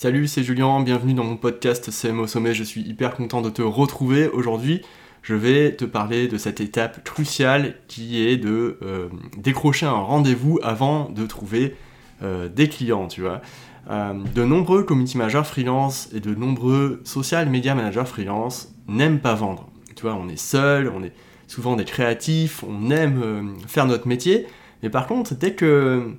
Salut, 0.00 0.28
c'est 0.28 0.44
Julien, 0.44 0.78
bienvenue 0.78 1.12
dans 1.12 1.24
mon 1.24 1.36
podcast 1.36 1.90
CM 1.90 2.20
au 2.20 2.28
sommet, 2.28 2.54
je 2.54 2.62
suis 2.62 2.82
hyper 2.82 3.16
content 3.16 3.42
de 3.42 3.50
te 3.50 3.62
retrouver. 3.62 4.28
Aujourd'hui, 4.28 4.82
je 5.22 5.34
vais 5.34 5.74
te 5.74 5.84
parler 5.84 6.28
de 6.28 6.38
cette 6.38 6.60
étape 6.60 7.02
cruciale 7.02 7.74
qui 7.88 8.24
est 8.24 8.36
de 8.36 8.78
euh, 8.82 9.08
décrocher 9.36 9.86
un 9.86 9.90
rendez-vous 9.90 10.60
avant 10.62 11.10
de 11.10 11.26
trouver 11.26 11.74
euh, 12.22 12.48
des 12.48 12.68
clients, 12.68 13.08
tu 13.08 13.22
vois. 13.22 13.42
Euh, 13.90 14.14
de 14.36 14.44
nombreux 14.44 14.84
community 14.84 15.18
managers 15.18 15.42
freelance 15.42 16.08
et 16.14 16.20
de 16.20 16.32
nombreux 16.32 17.00
social 17.02 17.48
media 17.48 17.74
managers 17.74 18.06
freelance 18.06 18.72
n'aiment 18.86 19.18
pas 19.18 19.34
vendre. 19.34 19.68
Tu 19.96 20.02
vois, 20.02 20.14
on 20.14 20.28
est 20.28 20.38
seul, 20.38 20.92
on 20.94 21.02
est 21.02 21.12
souvent 21.48 21.74
des 21.74 21.84
créatifs, 21.84 22.62
on 22.62 22.90
aime 22.90 23.56
faire 23.66 23.86
notre 23.86 24.06
métier, 24.06 24.46
mais 24.84 24.90
par 24.90 25.08
contre, 25.08 25.34
dès 25.34 25.54
que 25.54 26.14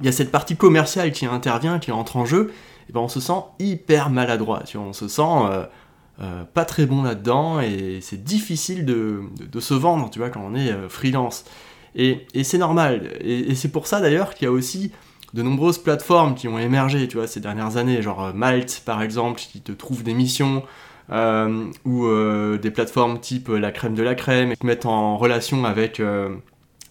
il 0.00 0.04
y 0.04 0.08
a 0.08 0.12
cette 0.12 0.30
partie 0.30 0.56
commerciale 0.56 1.12
qui 1.12 1.24
intervient, 1.24 1.78
qui 1.78 1.90
entre 1.90 2.16
en 2.16 2.26
jeu, 2.26 2.52
et 2.88 2.92
ben 2.92 3.00
on 3.00 3.08
se 3.08 3.20
sent 3.20 3.44
hyper 3.58 4.10
maladroit, 4.10 4.62
tu 4.64 4.76
vois, 4.76 4.86
on 4.86 4.92
se 4.92 5.08
sent 5.08 5.22
euh, 5.22 5.64
euh, 6.20 6.44
pas 6.44 6.64
très 6.64 6.86
bon 6.86 7.02
là-dedans 7.02 7.60
et 7.60 7.98
c'est 8.00 8.22
difficile 8.22 8.84
de, 8.84 9.22
se 9.60 9.74
vendre, 9.74 10.10
tu 10.10 10.18
vois, 10.18 10.30
quand 10.30 10.42
on 10.44 10.54
est 10.54 10.70
euh, 10.70 10.88
freelance. 10.88 11.44
Et, 11.94 12.26
c'est 12.42 12.58
normal. 12.58 13.10
Et, 13.20 13.54
c'est 13.54 13.70
pour 13.70 13.86
ça 13.86 14.00
d'ailleurs 14.00 14.34
qu'il 14.34 14.44
y 14.44 14.48
a 14.48 14.52
aussi 14.52 14.92
de 15.34 15.42
nombreuses 15.42 15.78
plateformes 15.78 16.34
qui 16.34 16.46
ont 16.46 16.58
émergé, 16.58 17.08
tu 17.08 17.16
vois, 17.16 17.26
ces 17.26 17.40
dernières 17.40 17.76
années, 17.78 18.02
genre 18.02 18.32
Malte 18.34 18.82
par 18.84 19.02
exemple, 19.02 19.40
qui 19.40 19.60
te 19.60 19.72
trouve 19.72 20.02
des 20.02 20.14
missions, 20.14 20.62
ou 21.10 22.08
des 22.58 22.70
plateformes 22.70 23.18
type 23.18 23.48
la 23.48 23.72
crème 23.72 23.94
de 23.94 24.02
la 24.02 24.14
crème, 24.14 24.54
qui 24.54 24.66
mettent 24.66 24.86
en 24.86 25.16
relation 25.16 25.64
avec 25.64 26.02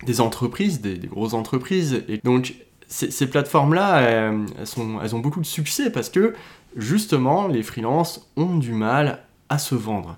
des 0.04 0.22
entreprises, 0.22 0.82
des, 0.82 0.98
des, 0.98 1.08
grosses 1.08 1.36
entreprises. 1.36 2.04
Et 2.08 2.20
donc 2.24 2.56
ces, 2.88 3.28
plateformes-là, 3.28 4.02
elles, 4.02 5.16
ont 5.16 5.20
beaucoup 5.20 5.42
de 5.42 5.46
succès 5.46 5.92
parce 5.92 6.10
que 6.10 6.34
justement, 6.76 7.48
les 7.48 7.64
freelances 7.64 8.30
ont 8.36 8.58
du 8.58 8.72
mal 8.72 9.24
à 9.50 9.58
se 9.58 9.76
vendre. 9.76 10.18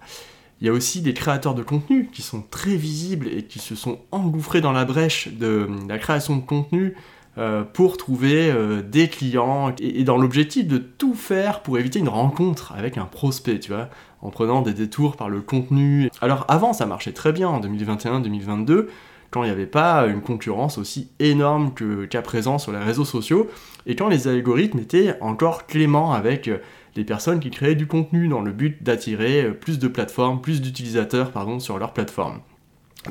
Il 0.60 0.68
y 0.68 0.70
a 0.70 0.74
aussi 0.74 1.02
des 1.02 1.14
créateurs 1.14 1.54
de 1.54 1.62
contenu 1.62 2.10
qui 2.12 2.22
sont 2.22 2.42
très 2.42 2.76
visibles 2.76 3.28
et 3.28 3.44
qui 3.44 3.60
se 3.60 3.76
sont 3.76 4.00
engouffrés 4.12 4.62
dans 4.62 4.72
la 4.72 4.86
brèche 4.86 5.28
de 5.28 5.70
la 5.88 6.00
création 6.00 6.36
de 6.36 6.42
contenu 6.42 6.96
euh, 7.38 7.64
pour 7.64 7.98
trouver 7.98 8.50
euh, 8.50 8.82
des 8.82 9.08
clients 9.08 9.72
et, 9.80 10.04
dans 10.04 10.18
l'objectif 10.18 10.66
de 10.66 10.80
tout 10.80 11.14
faire 11.14 11.62
pour 11.62 11.78
éviter 11.78 12.00
une 12.00 12.10
rencontre 12.10 12.74
avec 12.76 12.98
un 12.98 13.06
prospect, 13.06 13.60
tu 13.60 13.72
vois, 13.72 13.90
en 14.24 14.32
prenant 14.32 14.64
des 14.64 14.74
détours 14.74 15.16
par 15.16 15.30
le 15.30 15.42
contenu. 15.42 16.10
Alors 16.22 16.46
avant, 16.48 16.74
ça 16.74 16.88
marchait 16.88 17.12
très 17.12 17.32
bien 17.32 17.48
en 17.48 17.62
2021-2022 17.62 18.88
quand 19.32 19.44
il 19.44 19.48
n'y 19.48 19.52
avait 19.52 19.66
pas 19.66 20.06
une 20.08 20.22
concurrence 20.22 20.78
aussi 20.78 21.10
énorme 21.20 21.74
qu'à 22.10 22.22
présent 22.22 22.58
sur 22.58 22.72
les 22.72 22.80
réseaux 22.80 23.06
sociaux, 23.06 23.50
et 23.86 23.96
quand 23.96 24.08
les 24.08 24.28
algorithmes 24.28 24.80
étaient 24.80 25.16
encore 25.22 25.66
cléments 25.68 26.14
avec 26.14 26.48
euh, 26.48 26.58
les 26.96 27.04
personnes 27.04 27.40
qui 27.40 27.52
créaient 27.52 27.76
du 27.76 27.88
contenu 27.88 28.28
dans 28.28 28.42
le 28.42 28.52
but 28.52 28.84
d'attirer 28.84 29.46
euh, 29.46 29.52
plus 29.52 29.80
de 29.80 29.88
plateformes, 29.88 30.42
plus 30.42 30.62
d'utilisateurs 30.62 31.32
sur 31.60 31.78
leur 31.78 31.94
plateforme. 31.94 32.40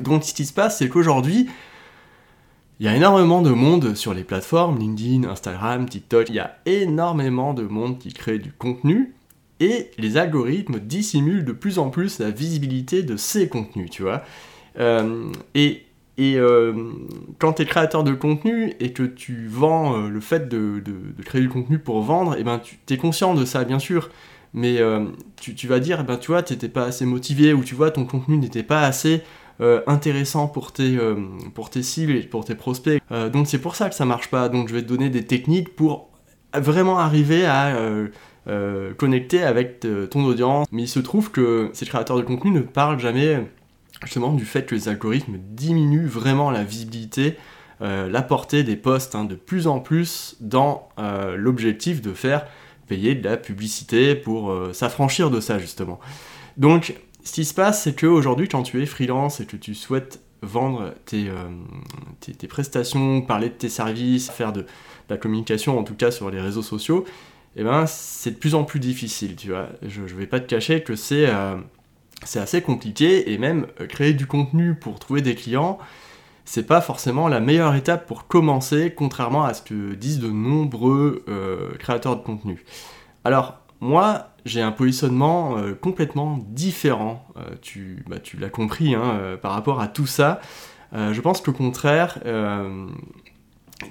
Donc 0.01 0.23
ce 0.23 0.33
qui 0.33 0.45
se 0.45 0.53
passe, 0.53 0.77
c'est 0.77 0.89
qu'aujourd'hui, 0.89 1.49
il 2.79 2.85
y 2.85 2.89
a 2.89 2.95
énormément 2.95 3.41
de 3.41 3.49
monde 3.49 3.95
sur 3.95 4.13
les 4.13 4.23
plateformes, 4.23 4.77
LinkedIn, 4.77 5.27
Instagram, 5.27 5.89
TikTok, 5.89 6.29
il 6.29 6.35
y 6.35 6.39
a 6.39 6.57
énormément 6.67 7.55
de 7.55 7.63
monde 7.63 7.97
qui 7.97 8.13
crée 8.13 8.37
du 8.37 8.51
contenu, 8.51 9.15
et 9.59 9.89
les 9.97 10.17
algorithmes 10.17 10.79
dissimulent 10.79 11.43
de 11.43 11.53
plus 11.53 11.79
en 11.79 11.89
plus 11.89 12.19
la 12.19 12.29
visibilité 12.29 13.01
de 13.01 13.17
ces 13.17 13.49
contenus, 13.49 13.89
tu 13.89 14.03
vois. 14.03 14.21
Euh, 14.77 15.31
et 15.55 15.86
et 16.17 16.37
euh, 16.37 16.73
quand 17.37 17.53
tu 17.53 17.61
es 17.61 17.65
créateur 17.65 18.03
de 18.03 18.13
contenu 18.13 18.73
et 18.79 18.91
que 18.91 19.03
tu 19.03 19.47
vends 19.47 19.95
euh, 19.95 20.09
le 20.09 20.19
fait 20.19 20.49
de, 20.49 20.81
créer 21.23 21.41
du 21.41 21.49
contenu 21.49 21.77
pour 21.77 22.01
vendre, 22.01 22.35
et 22.35 22.39
eh 22.39 22.43
ben, 22.43 22.59
tu 22.59 22.93
es 22.93 22.97
conscient 22.97 23.35
de 23.35 23.45
ça, 23.45 23.63
bien 23.63 23.77
sûr. 23.77 24.09
Mais 24.53 24.79
euh, 24.79 25.05
tu, 25.39 25.67
vas 25.67 25.79
dire, 25.79 25.99
eh 26.01 26.03
ben, 26.03 26.17
tu 26.17 26.31
vois, 26.31 26.41
tu 26.41 26.53
n'étais 26.53 26.69
pas 26.69 26.85
assez 26.85 27.05
motivé 27.05 27.53
ou 27.53 27.63
tu 27.63 27.75
vois, 27.75 27.91
ton 27.91 28.05
contenu 28.05 28.37
n'était 28.37 28.63
pas 28.63 28.81
assez 28.81 29.21
intéressant 29.87 30.47
pour 30.47 30.71
tes, 30.71 30.99
pour 31.55 31.71
tes 31.71 31.81
cibles 31.81 32.15
et 32.15 32.21
pour 32.21 32.45
tes 32.45 32.53
prospects. 32.53 33.01
donc 33.33 33.47
c'est 33.47 33.57
pour 33.57 33.75
ça 33.75 33.89
que 33.89 33.95
ça 33.95 34.05
marche 34.05 34.29
pas. 34.29 34.49
Donc 34.49 34.69
je 34.69 34.75
vais 34.75 34.83
te 34.83 34.87
donner 34.87 35.09
des 35.09 35.25
techniques 35.25 35.75
pour 35.75 36.11
vraiment 36.53 36.99
arriver 36.99 37.43
à 37.47 37.75
connecter 38.97 39.41
avec 39.41 39.79
ton 40.11 40.25
audience. 40.25 40.67
Mais 40.71 40.83
il 40.83 40.87
se 40.87 40.99
trouve 40.99 41.31
que 41.31 41.71
ces 41.73 41.87
créateurs 41.87 42.17
de 42.17 42.21
contenu 42.21 42.51
ne 42.51 42.59
parlent 42.59 42.99
jamais 42.99 43.47
justement 44.03 44.33
du 44.33 44.45
fait 44.45 44.65
que 44.65 44.75
les 44.75 44.89
algorithmes 44.89 45.37
diminuent 45.37 46.07
vraiment 46.07 46.51
la 46.51 46.63
visibilité, 46.63 47.37
euh, 47.81 48.09
la 48.09 48.21
portée 48.21 48.63
des 48.63 48.75
posts 48.75 49.15
hein, 49.15 49.23
de 49.23 49.35
plus 49.35 49.67
en 49.67 49.79
plus 49.79 50.35
dans 50.39 50.89
euh, 50.99 51.35
l'objectif 51.35 52.01
de 52.01 52.13
faire 52.13 52.45
payer 52.87 53.15
de 53.15 53.27
la 53.27 53.37
publicité 53.37 54.15
pour 54.15 54.51
euh, 54.51 54.73
s'affranchir 54.73 55.29
de 55.29 55.39
ça 55.39 55.59
justement. 55.59 55.99
Donc 56.57 56.95
ce 57.23 57.33
qui 57.33 57.45
se 57.45 57.53
passe 57.53 57.83
c'est 57.83 57.99
qu'aujourd'hui 57.99 58.47
quand 58.47 58.63
tu 58.63 58.81
es 58.81 58.85
freelance 58.85 59.39
et 59.41 59.45
que 59.45 59.57
tu 59.57 59.75
souhaites 59.75 60.21
vendre 60.43 60.93
tes, 61.05 61.31
prestations, 62.47 63.21
parler 63.21 63.49
de 63.49 63.55
tes 63.55 63.69
services, 63.69 64.29
faire 64.29 64.53
de, 64.53 64.65
la 65.09 65.17
communication 65.17 65.79
en 65.79 65.83
tout 65.83 65.95
cas 65.95 66.11
sur 66.11 66.29
les 66.29 66.39
réseaux 66.39 66.61
sociaux, 66.61 67.05
eh 67.55 67.63
ben 67.63 67.85
c'est 67.87 68.31
de 68.31 68.35
plus 68.35 68.53
en 68.53 68.63
plus 68.63 68.79
difficile, 68.79 69.35
tu 69.35 69.49
vois. 69.49 69.69
Je, 69.81 70.01
ne 70.01 70.07
vais 70.07 70.27
pas 70.27 70.39
te 70.39 70.47
cacher 70.47 70.83
que 70.83 70.95
c'est 70.95 71.27
c'est 72.23 72.39
assez 72.39 72.61
compliqué 72.61 73.31
et 73.31 73.37
même 73.37 73.67
euh, 73.81 73.87
créer 73.87 74.13
du 74.13 74.25
contenu 74.25 74.75
pour 74.75 74.99
trouver 74.99 75.21
des 75.21 75.35
clients, 75.35 75.77
c'est 76.45 76.65
pas 76.65 76.81
forcément 76.81 77.27
la 77.27 77.39
meilleure 77.39 77.75
étape 77.75 78.07
pour 78.07 78.27
commencer, 78.27 78.93
contrairement 78.95 79.43
à 79.43 79.53
ce 79.53 79.61
que 79.61 79.93
disent 79.93 80.19
de 80.19 80.29
nombreux 80.29 81.23
euh, 81.27 81.75
créateurs 81.77 82.15
de 82.15 82.23
contenu. 82.23 82.63
Alors, 83.25 83.57
moi, 83.79 84.29
j'ai 84.45 84.61
un 84.61 84.71
positionnement 84.71 85.57
euh, 85.57 85.73
complètement 85.73 86.39
différent, 86.47 87.27
tu, 87.61 88.03
bah, 88.07 88.19
tu 88.19 88.37
l'as 88.37 88.49
compris, 88.49 88.95
hein, 88.95 89.37
par 89.41 89.51
rapport 89.51 89.81
à 89.81 89.87
tout 89.87 90.07
ça. 90.07 90.39
je 90.93 91.21
pense 91.21 91.41
qu'au 91.41 91.51
contraire, 91.51 92.19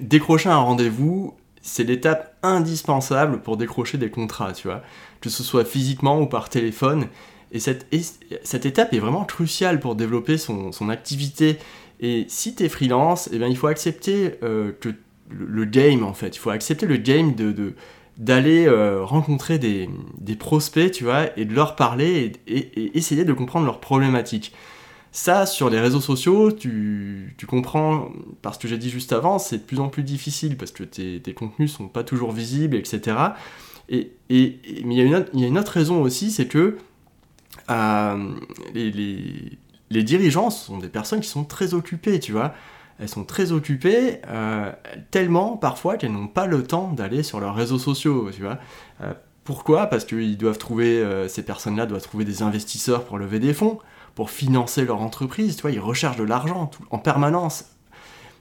décrocher 0.01 0.49
un 0.49 0.57
rendez-vous, 0.57 1.37
c'est 1.61 1.83
l'étape 1.83 2.35
indispensable 2.43 3.41
pour 3.41 3.55
décrocher 3.57 3.97
des 3.97 4.09
contrats, 4.09 4.53
tu 4.53 4.67
vois, 4.67 4.81
que 5.21 5.29
ce 5.29 5.43
soit 5.43 5.65
physiquement 5.65 6.19
ou 6.19 6.25
par 6.25 6.49
téléphone. 6.49 7.07
Et 7.51 7.59
cette, 7.59 7.87
cette, 8.43 8.65
étape 8.65 8.93
est 8.93 8.99
vraiment 8.99 9.23
cruciale 9.23 9.79
pour 9.79 9.95
développer 9.95 10.37
son, 10.37 10.71
son 10.71 10.89
activité. 10.89 11.57
Et 11.99 12.25
si 12.27 12.55
tu 12.55 12.63
es 12.63 12.69
freelance, 12.69 13.29
eh 13.31 13.37
bien, 13.37 13.47
il 13.47 13.57
faut 13.57 13.67
accepter 13.67 14.35
euh, 14.43 14.71
que 14.79 14.89
le, 15.29 15.65
game, 15.65 16.03
en 16.03 16.13
fait, 16.13 16.35
il 16.35 16.39
faut 16.39 16.49
accepter 16.49 16.85
le 16.85 16.97
game 16.97 17.33
d'aller 18.17 18.65
euh, 18.65 19.03
rencontrer 19.03 19.59
des, 19.59 19.89
des, 20.19 20.35
prospects, 20.35 20.91
tu 20.91 21.03
vois, 21.05 21.37
et 21.37 21.45
de 21.45 21.53
leur 21.53 21.75
parler 21.75 22.33
et, 22.47 22.97
essayer 22.97 23.25
de 23.25 23.33
comprendre 23.33 23.65
leurs 23.65 23.79
problématiques. 23.79 24.53
Ça, 25.11 25.45
sur 25.45 25.69
les 25.69 25.79
réseaux 25.79 26.01
sociaux, 26.01 26.51
tu, 26.51 27.33
tu 27.37 27.45
comprends, 27.47 28.09
parce 28.41 28.57
que 28.57 28.67
j'ai 28.67 28.77
dit 28.77 28.89
juste 28.89 29.13
avant, 29.13 29.39
c'est 29.39 29.57
de 29.57 29.63
plus 29.63 29.79
en 29.79 29.89
plus 29.89 30.03
difficile 30.03 30.57
parce 30.57 30.71
que 30.71 30.83
tes, 30.83 31.19
tes 31.21 31.33
contenus 31.33 31.73
sont 31.73 31.87
pas 31.87 32.03
toujours 32.03 32.31
visibles, 32.33 32.75
etc. 32.75 33.17
Et, 33.89 34.11
et, 34.29 34.59
mais 34.85 34.95
il 34.95 35.07
y, 35.07 35.39
y 35.39 35.43
a 35.43 35.47
une 35.47 35.57
autre 35.57 35.71
raison 35.71 36.01
aussi, 36.01 36.29
c'est 36.29 36.47
que 36.47 36.77
euh, 37.69 38.33
les, 38.73 40.03
dirigeants 40.03 40.49
sont 40.49 40.77
des 40.77 40.89
personnes 40.89 41.21
qui 41.21 41.29
sont 41.29 41.43
très 41.43 41.73
occupées, 41.73 42.19
tu 42.19 42.31
vois. 42.31 42.53
Elles 42.99 43.09
sont 43.09 43.23
très 43.23 43.51
occupées, 43.51 44.21
euh, 44.27 44.71
tellement 45.11 45.55
parfois 45.55 45.97
qu'elles 45.97 46.11
n'ont 46.11 46.27
pas 46.27 46.47
le 46.47 46.63
temps 46.63 46.91
d'aller 46.91 47.21
sur 47.21 47.39
leurs 47.39 47.55
réseaux 47.55 47.77
sociaux, 47.77 48.29
tu 48.33 48.41
vois. 48.41 48.57
Euh, 49.01 49.13
pourquoi? 49.43 49.85
Parce 49.87 50.03
qu'ils 50.03 50.37
doivent 50.37 50.57
trouver, 50.57 51.05
ces 51.29 51.41
personnes-là 51.41 51.85
doivent 51.85 52.01
trouver 52.01 52.25
des 52.25 52.41
investisseurs 52.41 53.05
pour 53.05 53.17
lever 53.17 53.39
des 53.39 53.53
fonds, 53.53 53.79
pour 54.13 54.29
financer 54.29 54.83
leur 54.83 55.01
entreprise, 55.01 55.55
tu 55.55 55.61
vois, 55.61 55.71
ils 55.71 55.79
recherchent 55.79 56.17
de 56.17 56.25
l'argent 56.25 56.69
en 56.89 56.97
permanence. 56.97 57.63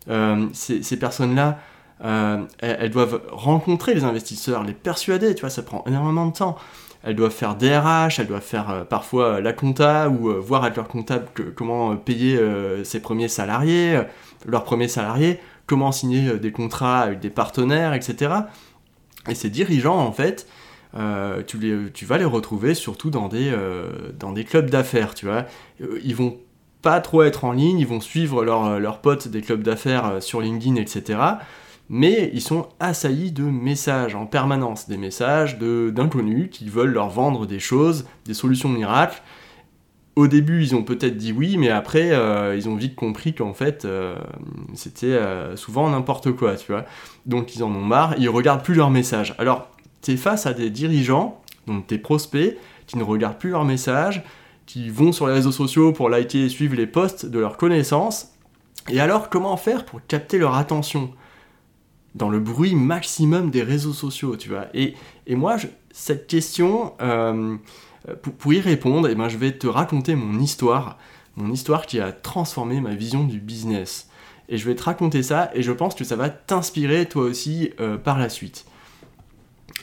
ces, 0.08 0.82
ces 0.82 0.98
personnes-là, 0.98 1.60
elles, 2.00 2.90
doivent 2.90 3.22
rencontrer 3.30 3.94
les 3.94 4.02
investisseurs, 4.02 4.64
les 4.64 4.72
persuader, 4.72 5.36
tu 5.36 5.42
vois, 5.42 5.50
ça 5.50 5.62
prend 5.62 5.84
énormément 5.86 6.26
de 6.26 6.32
temps 6.32 6.56
elles 7.02 7.14
doivent 7.14 7.32
faire 7.32 7.54
DRH, 7.56 8.18
elles 8.18 8.26
doivent 8.26 8.42
faire 8.42 8.70
euh, 8.70 8.84
parfois 8.84 9.24
euh, 9.24 9.40
la 9.40 9.52
compta 9.52 10.08
ou 10.08 10.28
euh, 10.28 10.40
voir 10.40 10.64
avec 10.64 10.76
leur 10.76 10.88
comptable 10.88 11.26
comment 11.54 11.96
payer 11.96 12.38
ses 12.84 13.00
premiers 13.00 13.28
salariés, 13.28 14.00
leurs 14.46 14.64
premiers 14.64 14.88
salariés, 14.88 15.38
comment 15.66 15.92
signer 15.92 16.38
des 16.38 16.52
contrats 16.52 17.00
avec 17.00 17.20
des 17.20 17.30
partenaires, 17.30 17.94
etc. 17.94 18.32
Et 19.28 19.34
ces 19.34 19.50
dirigeants, 19.50 19.98
en 19.98 20.12
fait, 20.12 20.46
tu, 21.46 22.04
vas 22.04 22.18
les 22.18 22.24
retrouver 22.24 22.74
surtout 22.74 23.10
dans 23.10 23.28
des, 23.28 24.44
clubs 24.44 24.70
d'affaires, 24.70 25.14
tu 25.14 25.26
vois. 25.26 25.44
Ils 26.02 26.14
vont 26.14 26.38
pas 26.82 27.00
trop 27.00 27.22
être 27.22 27.44
en 27.44 27.52
ligne, 27.52 27.78
ils 27.78 27.86
vont 27.86 28.00
suivre 28.00 28.44
leurs 28.44 29.00
potes 29.00 29.28
des 29.28 29.42
clubs 29.42 29.62
d'affaires 29.62 30.22
sur 30.22 30.40
LinkedIn, 30.40 30.76
etc 30.76 31.18
mais 31.88 32.30
ils 32.32 32.40
sont 32.40 32.68
assaillis 32.80 33.32
de 33.32 33.44
messages 33.44 34.14
en 34.14 34.26
permanence, 34.26 34.88
des 34.88 34.96
messages 34.96 35.58
d'inconnus 35.58 36.48
qui 36.50 36.68
veulent 36.68 36.92
leur 36.92 37.08
vendre 37.08 37.46
des 37.46 37.60
choses, 37.60 38.06
des 38.24 38.34
solutions 38.34 38.68
miracles. 38.68 39.22
Au 40.16 40.26
début, 40.26 40.62
ils 40.62 40.74
ont 40.74 40.82
peut-être 40.82 41.16
dit 41.16 41.32
oui, 41.32 41.58
mais 41.58 41.68
après, 41.68 42.12
euh, 42.12 42.56
ils 42.56 42.68
ont 42.68 42.74
vite 42.74 42.96
compris 42.96 43.34
qu'en 43.34 43.52
fait, 43.52 43.84
euh, 43.84 44.16
c'était 44.74 45.08
euh, 45.08 45.56
souvent 45.56 45.90
n'importe 45.90 46.32
quoi, 46.32 46.56
tu 46.56 46.72
vois. 46.72 46.86
Donc, 47.26 47.54
ils 47.54 47.62
en 47.62 47.68
ont 47.68 47.84
marre, 47.84 48.14
ils 48.18 48.30
regardent 48.30 48.62
plus 48.62 48.74
leurs 48.74 48.90
messages. 48.90 49.34
Alors, 49.38 49.68
tu 50.02 50.12
es 50.12 50.16
face 50.16 50.46
à 50.46 50.54
des 50.54 50.70
dirigeants, 50.70 51.42
donc 51.66 51.86
tes 51.86 51.98
prospects, 51.98 52.56
qui 52.86 52.96
ne 52.96 53.02
regardent 53.02 53.38
plus 53.38 53.50
leurs 53.50 53.64
messages, 53.66 54.24
qui 54.64 54.88
vont 54.88 55.12
sur 55.12 55.26
les 55.26 55.34
réseaux 55.34 55.52
sociaux 55.52 55.92
pour 55.92 56.08
liker 56.08 56.46
et 56.46 56.48
suivre 56.48 56.74
les 56.74 56.86
posts 56.86 57.26
de 57.26 57.38
leurs 57.38 57.58
connaissances. 57.58 58.32
Et 58.88 59.00
alors, 59.00 59.28
comment 59.28 59.56
faire 59.56 59.84
pour 59.84 60.00
capter 60.06 60.38
leur 60.38 60.54
attention? 60.56 61.10
Dans 62.16 62.30
le 62.30 62.40
bruit 62.40 62.74
maximum 62.74 63.50
des 63.50 63.62
réseaux 63.62 63.92
sociaux, 63.92 64.36
tu 64.36 64.48
vois 64.48 64.66
et, 64.74 64.94
moi, 65.28 65.56
cette 65.92 66.26
question, 66.26 66.94
euh, 67.02 67.56
pour, 68.38 68.52
y 68.52 68.60
répondre, 68.60 69.08
eh 69.08 69.14
ben, 69.14 69.28
je 69.28 69.36
vais 69.36 69.52
te 69.52 69.66
raconter 69.66 70.14
mon 70.14 70.40
histoire, 70.40 70.98
mon 71.36 71.52
histoire 71.52 71.86
qui 71.86 72.00
a 72.00 72.12
transformé 72.12 72.80
ma 72.80 72.94
vision 72.94 73.24
du 73.24 73.38
business. 73.38 74.08
Et 74.48 74.56
je 74.56 74.66
vais 74.68 74.76
te 74.76 74.82
raconter 74.84 75.22
ça, 75.22 75.50
et 75.54 75.62
je 75.62 75.72
pense 75.72 75.94
que 75.94 76.04
ça 76.04 76.16
va 76.16 76.30
t'inspirer 76.30 77.06
toi 77.06 77.24
aussi 77.24 77.70
euh, 77.80 77.98
par 77.98 78.18
la 78.18 78.28
suite. 78.28 78.64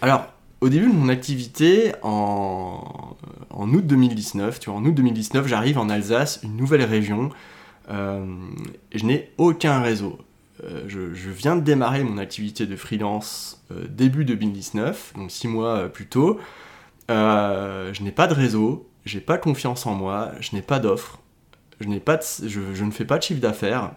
Alors, 0.02 0.28
au 0.62 0.70
début 0.70 0.88
de 0.88 0.96
mon 0.96 1.10
activité, 1.10 1.92
en, 2.02 3.16
août 3.52 3.86
2019, 3.86 4.60
tu 4.60 4.70
vois, 4.70 4.80
en 4.80 4.86
août 4.86 4.94
2019, 4.94 5.46
j'arrive 5.48 5.78
en 5.78 5.90
Alsace, 5.90 6.40
une 6.44 6.56
nouvelle 6.56 6.84
région, 6.84 7.30
euh, 7.90 8.26
je 8.94 9.06
n'ai 9.06 9.32
aucun 9.38 9.82
réseau. 9.82 10.18
Euh, 10.64 10.84
je, 10.88 11.30
viens 11.30 11.56
de 11.56 11.62
démarrer 11.62 12.04
mon 12.04 12.18
activité 12.18 12.66
de 12.66 12.76
freelance 12.76 13.64
euh, 13.72 13.86
début 13.90 14.26
2019, 14.26 15.14
donc 15.16 15.32
six 15.32 15.48
mois 15.48 15.90
plus 15.90 16.08
tôt. 16.08 16.40
je 17.10 18.04
n'ai 18.04 18.12
pas 18.12 18.28
de 18.28 18.34
réseau, 18.34 18.90
j'ai 19.06 19.22
pas 19.22 19.38
confiance 19.38 19.86
en 19.86 19.96
moi, 19.96 20.32
je 20.40 20.56
n'ai 20.56 20.62
pas 20.62 20.80
d'offre, 20.80 21.20
je, 21.82 21.88
je, 22.74 22.84
ne 22.84 22.92
fais 22.92 23.06
pas 23.06 23.18
de 23.18 23.24
chiffre 23.24 23.42
d'affaires, 23.42 23.92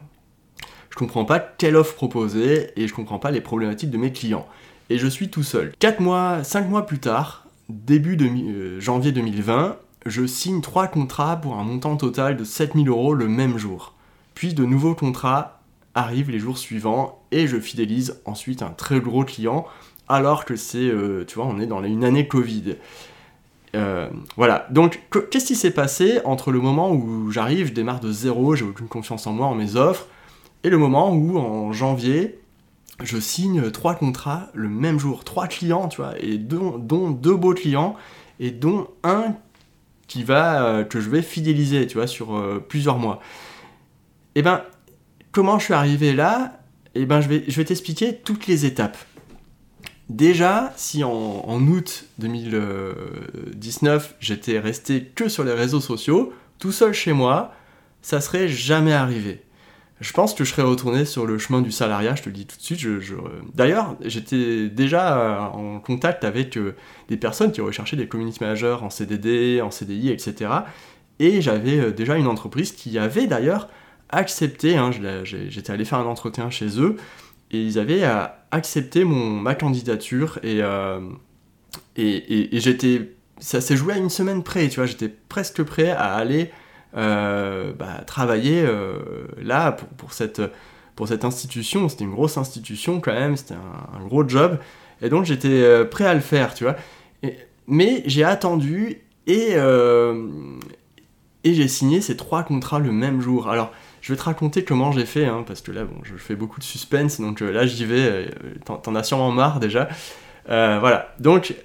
je 0.90 0.96
comprends 0.96 1.24
pas 1.24 1.38
quelle 1.38 1.76
offre 1.76 1.94
proposer 1.94 2.70
et 2.76 2.88
je 2.88 2.94
comprends 2.94 3.18
pas 3.18 3.30
les 3.30 3.40
problématiques 3.40 3.90
de 3.90 3.98
mes 3.98 4.12
clients 4.12 4.46
et 4.90 4.98
je 4.98 5.06
suis 5.06 5.28
tout 5.28 5.42
seul. 5.42 5.72
4 5.78 6.00
mois, 6.00 6.44
5 6.44 6.68
mois 6.68 6.86
plus 6.86 6.98
tard, 6.98 7.46
début 7.68 8.16
de 8.16 8.26
euh, 8.26 8.80
janvier 8.80 9.12
2020, 9.12 9.76
je 10.06 10.26
signe 10.26 10.60
3 10.60 10.88
contrats 10.88 11.36
pour 11.36 11.56
un 11.56 11.64
montant 11.64 11.96
total 11.96 12.36
de 12.36 12.44
7000 12.44 12.88
euros 12.88 13.14
le 13.14 13.28
même 13.28 13.58
jour. 13.58 13.94
Puis 14.34 14.54
de 14.54 14.64
nouveaux 14.64 14.94
contrats 14.94 15.55
arrivent 15.96 16.30
les 16.30 16.38
jours 16.38 16.58
suivants 16.58 17.20
et 17.32 17.48
je 17.48 17.58
fidélise 17.58 18.20
ensuite 18.26 18.62
un 18.62 18.70
très 18.70 19.00
gros 19.00 19.24
client 19.24 19.66
alors 20.08 20.44
que 20.44 20.54
c'est, 20.54 20.78
euh, 20.78 21.24
tu 21.26 21.36
vois, 21.36 21.46
on 21.46 21.58
est 21.58 21.66
dans 21.66 21.82
une 21.82 22.04
année 22.04 22.28
Covid. 22.28 22.76
Euh, 23.74 24.08
voilà, 24.36 24.66
donc 24.70 25.02
qu'est-ce 25.30 25.46
qui 25.46 25.56
s'est 25.56 25.72
passé 25.72 26.20
entre 26.24 26.52
le 26.52 26.60
moment 26.60 26.92
où 26.92 27.30
j'arrive, 27.32 27.68
je 27.68 27.72
démarre 27.72 28.00
de 28.00 28.12
zéro, 28.12 28.54
j'ai 28.54 28.64
aucune 28.64 28.88
confiance 28.88 29.26
en 29.26 29.32
moi, 29.32 29.46
en 29.46 29.54
mes 29.54 29.76
offres, 29.76 30.06
et 30.62 30.70
le 30.70 30.78
moment 30.78 31.12
où 31.12 31.38
en 31.38 31.72
janvier, 31.72 32.38
je 33.02 33.18
signe 33.18 33.70
trois 33.70 33.94
contrats 33.94 34.48
le 34.54 34.68
même 34.68 34.98
jour, 34.98 35.24
trois 35.24 35.48
clients, 35.48 35.88
tu 35.88 36.00
vois, 36.00 36.14
et 36.20 36.38
dont, 36.38 36.78
deux 36.78 37.36
beaux 37.36 37.54
clients, 37.54 37.96
et 38.38 38.50
dont 38.50 38.86
un 39.02 39.34
qui 40.06 40.22
va, 40.22 40.64
euh, 40.64 40.84
que 40.84 41.00
je 41.00 41.10
vais 41.10 41.22
fidéliser, 41.22 41.86
tu 41.86 41.98
vois, 41.98 42.06
sur 42.06 42.40
plusieurs 42.68 42.98
mois. 42.98 43.20
Et 44.34 44.40
eh 44.40 44.42
ben, 44.42 44.62
comment 45.36 45.58
je 45.58 45.64
suis 45.66 45.74
arrivé 45.74 46.14
là 46.14 46.60
eh 46.94 47.04
ben, 47.04 47.20
je 47.20 47.28
vais, 47.28 47.64
t'expliquer 47.64 48.16
toutes 48.16 48.46
les 48.46 48.64
étapes. 48.64 48.96
Déjà, 50.08 50.72
si 50.76 51.04
en, 51.04 51.60
août 51.60 52.06
2019, 52.20 54.14
j'étais 54.18 54.58
resté 54.58 55.04
que 55.04 55.28
sur 55.28 55.44
les 55.44 55.52
réseaux 55.52 55.82
sociaux, 55.82 56.32
tout 56.58 56.72
seul 56.72 56.94
chez 56.94 57.12
moi, 57.12 57.52
ça 58.00 58.22
serait 58.22 58.48
jamais 58.48 58.94
arrivé 58.94 59.42
je 59.98 60.12
pense 60.12 60.34
que 60.34 60.44
je 60.44 60.50
serais 60.50 60.62
retourné 60.62 61.06
sur 61.06 61.24
le 61.24 61.38
chemin 61.38 61.62
du 61.62 61.70
salariat, 61.70 62.14
je 62.14 62.22
te 62.22 62.28
le 62.28 62.34
dis 62.34 62.44
tout 62.44 62.58
de 62.58 62.62
suite. 62.62 62.86
D'ailleurs, 63.54 63.96
j'étais 64.02 64.68
déjà 64.68 65.18
euh, 65.18 65.38
en 65.38 65.80
contact 65.80 66.22
avec 66.24 66.58
euh, 66.58 66.76
des 67.08 67.16
personnes 67.16 67.50
qui 67.50 67.62
recherchaient 67.62 67.96
des 67.96 68.06
community 68.06 68.36
managers 68.42 68.76
en 68.82 68.90
CDD, 68.90 69.62
en 69.62 69.70
CDI, 69.70 70.10
etc. 70.10 70.50
Et 71.18 71.40
j'avais 71.40 71.78
euh, 71.78 71.92
déjà 71.92 72.16
une 72.16 72.26
entreprise 72.26 72.72
qui 72.72 72.98
avait 72.98 73.26
d'ailleurs 73.26 73.70
accepté, 74.10 74.76
hein, 74.76 74.90
j'étais 75.24 75.72
allé 75.72 75.84
faire 75.84 75.98
un 75.98 76.06
entretien 76.06 76.50
chez 76.50 76.80
eux, 76.80 76.96
et 77.50 77.62
ils 77.62 77.78
avaient 77.78 78.04
accepté 78.50 79.04
mon, 79.04 79.30
ma 79.30 79.54
candidature, 79.54 80.38
et, 80.42 80.60
et, 81.96 82.56
et 82.56 82.60
j'étais... 82.60 83.12
Ça 83.38 83.60
s'est 83.60 83.76
joué 83.76 83.92
à 83.92 83.98
une 83.98 84.08
semaine 84.08 84.42
près, 84.42 84.68
tu 84.68 84.76
vois, 84.76 84.86
j'étais 84.86 85.08
presque 85.08 85.62
prêt 85.62 85.90
à 85.90 86.14
aller 86.14 86.50
euh, 86.96 87.74
bah, 87.74 88.02
travailler 88.06 88.62
euh, 88.64 89.26
là 89.42 89.72
pour, 89.72 90.14
cette, 90.14 90.40
pour 90.94 91.08
cette 91.08 91.26
institution. 91.26 91.90
C'était 91.90 92.04
une 92.04 92.14
grosse 92.14 92.38
institution 92.38 93.00
quand 93.00 93.12
même, 93.12 93.36
c'était 93.36 93.54
un, 93.54 94.06
gros 94.06 94.26
job. 94.26 94.58
Et 95.02 95.10
donc 95.10 95.26
j'étais 95.26 95.48
euh, 95.48 95.84
prêt 95.84 96.06
à 96.06 96.14
le 96.14 96.20
faire, 96.20 96.54
tu 96.54 96.64
vois. 96.64 96.76
mais 97.66 98.02
j'ai 98.06 98.24
attendu 98.24 99.02
et, 99.26 99.56
et 101.44 101.54
j'ai 101.54 101.68
signé 101.68 102.00
ces 102.00 102.16
trois 102.16 102.44
contrats 102.44 102.78
le 102.78 102.92
même 102.92 103.20
jour. 103.20 103.48
Alors, 103.50 103.72
je 104.06 104.12
vais 104.12 104.16
te 104.16 104.22
raconter 104.22 104.62
comment 104.62 104.92
j'ai 104.92 105.04
fait, 105.04 105.26
hein, 105.26 105.42
parce 105.44 105.60
que 105.60 105.72
là, 105.72 105.82
bon, 105.82 105.96
je 106.04 106.14
fais 106.14 106.36
beaucoup 106.36 106.60
de 106.60 106.64
suspense, 106.64 107.20
donc 107.20 107.40
là, 107.40 107.66
j'y 107.66 107.84
vais. 107.84 108.30
T'en 108.64 108.94
as 108.94 109.02
sûrement 109.02 109.32
marre 109.32 109.58
déjà. 109.58 109.88
voilà. 110.46 111.12
Donc, 111.18 111.56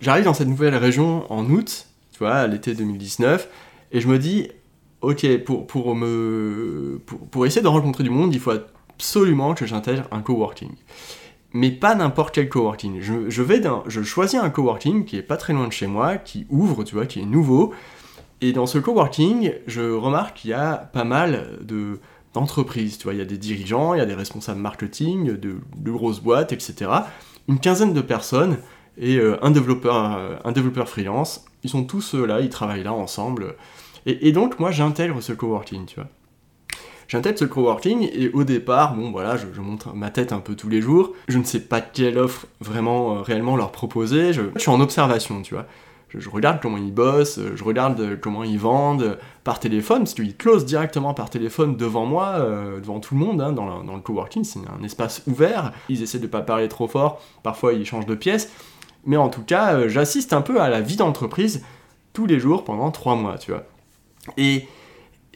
j'arrive 0.00 0.24
dans 0.24 0.34
cette 0.34 0.48
nouvelle 0.48 0.74
région 0.74 1.30
en 1.32 1.48
août, 1.48 1.86
tu 2.10 2.18
vois, 2.18 2.34
à 2.34 2.46
l'été 2.48 2.74
2019, 2.74 3.48
et 3.92 4.00
je 4.00 4.08
me 4.08 4.18
dis, 4.18 4.48
ok, 5.02 5.38
pour, 5.44 5.68
pour, 5.68 5.94
me, 5.94 7.00
pour, 7.30 7.46
essayer 7.46 7.62
de 7.62 7.68
rencontrer 7.68 8.02
du 8.02 8.10
monde, 8.10 8.34
il 8.34 8.40
faut 8.40 8.54
absolument 8.96 9.54
que 9.54 9.66
j'intègre 9.66 10.08
un 10.10 10.20
coworking. 10.20 10.72
Mais 11.52 11.70
pas 11.70 11.94
n'importe 11.94 12.34
quel 12.34 12.48
coworking. 12.48 13.00
Je, 13.00 13.30
je, 13.30 13.42
vais 13.42 13.62
je 13.86 14.02
choisis 14.02 14.40
un 14.40 14.50
coworking 14.50 15.04
qui 15.04 15.16
est 15.16 15.22
pas 15.22 15.36
très 15.36 15.52
loin 15.52 15.68
de 15.68 15.72
chez 15.72 15.86
moi, 15.86 16.16
qui 16.16 16.44
ouvre, 16.50 16.82
tu 16.82 16.96
vois, 16.96 17.06
qui 17.06 17.20
est 17.20 17.24
nouveau. 17.24 17.72
Et 18.40 18.52
dans 18.52 18.66
ce 18.66 18.78
coworking, 18.78 19.52
je 19.66 19.92
remarque 19.92 20.38
qu'il 20.38 20.50
y 20.50 20.54
a 20.54 20.76
pas 20.76 21.04
mal 21.04 21.58
de 21.62 22.00
d'entreprises, 22.34 22.98
tu 22.98 23.04
vois, 23.04 23.14
il 23.14 23.18
y 23.18 23.22
a 23.22 23.26
des 23.26 23.38
dirigeants, 23.38 23.94
il 23.94 23.98
y 23.98 24.00
a 24.00 24.06
des 24.06 24.14
responsables 24.14 24.58
marketing, 24.60 25.36
de, 25.36 25.54
de 25.76 25.90
grosses 25.92 26.20
boîtes, 26.20 26.52
etc. 26.52 26.90
Une 27.46 27.60
quinzaine 27.60 27.94
de 27.94 28.00
personnes 28.00 28.58
et 28.98 29.16
euh, 29.16 29.42
un 29.42 29.50
développeur, 29.50 30.16
euh, 30.16 30.36
un 30.44 30.52
développeur 30.52 30.88
freelance. 30.88 31.44
Ils 31.62 31.70
sont 31.70 31.84
tous 31.84 32.14
euh, 32.14 32.26
là, 32.26 32.40
ils 32.40 32.50
travaillent 32.50 32.82
là 32.82 32.92
ensemble. 32.92 33.56
Et, 34.06 34.32
donc 34.32 34.58
moi 34.60 34.70
j'intègre 34.70 35.22
ce 35.22 35.32
coworking, 35.32 35.86
tu 35.86 35.94
vois. 35.94 36.08
J'intègre 37.08 37.38
ce 37.38 37.44
coworking 37.46 38.08
et 38.12 38.28
au 38.30 38.44
départ, 38.44 38.94
bon 38.94 39.10
voilà, 39.10 39.36
je, 39.38 39.60
montre 39.60 39.94
ma 39.94 40.10
tête 40.10 40.32
un 40.32 40.40
peu 40.40 40.54
tous 40.56 40.68
les 40.68 40.82
jours. 40.82 41.12
Je 41.28 41.38
ne 41.38 41.44
sais 41.44 41.60
pas 41.60 41.80
quelle 41.80 42.18
offre 42.18 42.46
vraiment 42.60 43.22
réellement 43.22 43.56
leur 43.56 43.72
proposer. 43.72 44.34
Je, 44.34 44.42
suis 44.58 44.70
en 44.70 44.80
observation, 44.80 45.40
tu 45.40 45.54
vois. 45.54 45.66
Je, 46.18 46.28
regarde 46.28 46.60
comment 46.60 46.76
ils 46.76 46.92
bossent, 46.92 47.40
je 47.54 47.64
regarde 47.64 48.18
comment 48.20 48.44
ils 48.44 48.58
vendent 48.58 49.18
par 49.44 49.60
téléphone, 49.60 50.00
parce 50.00 50.14
qu'ils 50.14 50.36
closent 50.36 50.64
directement 50.64 51.14
par 51.14 51.30
téléphone 51.30 51.76
devant 51.76 52.06
moi, 52.06 52.38
devant 52.80 53.00
tout 53.00 53.14
le 53.14 53.20
monde, 53.20 53.40
hein, 53.40 53.52
dans, 53.52 53.82
le 53.82 54.00
coworking, 54.00 54.44
c'est 54.44 54.60
un 54.60 54.82
espace 54.82 55.22
ouvert. 55.26 55.72
Ils 55.88 56.02
essaient 56.02 56.18
de 56.18 56.24
ne 56.24 56.28
pas 56.28 56.40
parler 56.40 56.68
trop 56.68 56.88
fort, 56.88 57.20
parfois 57.42 57.72
ils 57.72 57.84
changent 57.84 58.06
de 58.06 58.14
pièce 58.14 58.50
mais 59.06 59.16
en 59.16 59.28
tout 59.28 59.42
cas, 59.42 59.74
euh, 59.74 59.88
j'assiste 59.88 60.32
un 60.32 60.40
peu 60.40 60.60
à 60.60 60.68
la 60.68 60.80
vie 60.80 60.96
d'entreprise 60.96 61.62
tous 62.12 62.26
les 62.26 62.38
jours 62.38 62.64
pendant 62.64 62.90
trois 62.90 63.16
mois, 63.16 63.38
tu 63.38 63.50
vois. 63.50 63.64
Et, 64.36 64.66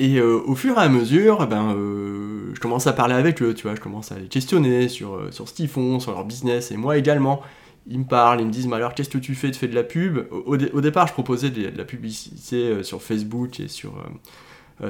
euh, 0.00 0.40
au 0.47 0.54
fur 0.54 0.78
et 0.78 0.82
à 0.82 0.88
mesure, 0.88 1.47
ben, 1.47 1.75
euh, 1.75 2.52
je 2.54 2.61
commence 2.61 2.87
à 2.87 2.92
parler 2.92 3.14
avec 3.14 3.42
eux, 3.42 3.52
tu 3.52 3.64
vois, 3.64 3.75
je 3.75 3.80
commence 3.80 4.12
à 4.12 4.18
les 4.18 4.28
questionner 4.28 4.88
sur, 4.88 5.20
sur 5.32 5.49
ce 5.49 5.54
qu'ils 5.54 5.68
font, 5.68 6.00
sur 6.00 6.12
leur 6.12 6.25
business, 6.25 6.70
et 6.70 6.76
moi 6.76 6.97
également. 6.97 7.42
Ils 7.88 8.00
me 8.00 8.04
parlent, 8.04 8.40
ils 8.40 8.47
me 8.47 8.52
disent, 8.52 8.66
mais 8.66 8.76
alors 8.76 8.95
qu'est-ce 8.95 9.09
que 9.09 9.18
tu 9.18 9.35
fais? 9.35 9.50
Tu 9.50 9.59
fais 9.59 9.68
de 9.68 9.75
la 9.75 9.83
pub? 9.83 10.18
Au, 10.30 10.57
départ, 10.57 11.07
je 11.07 11.12
proposais 11.12 11.50
de, 11.50 11.76
la 11.76 11.85
publicité 11.85 12.83
sur 12.83 13.02
Facebook 13.02 13.61
et 13.61 13.68
sur, 13.68 13.95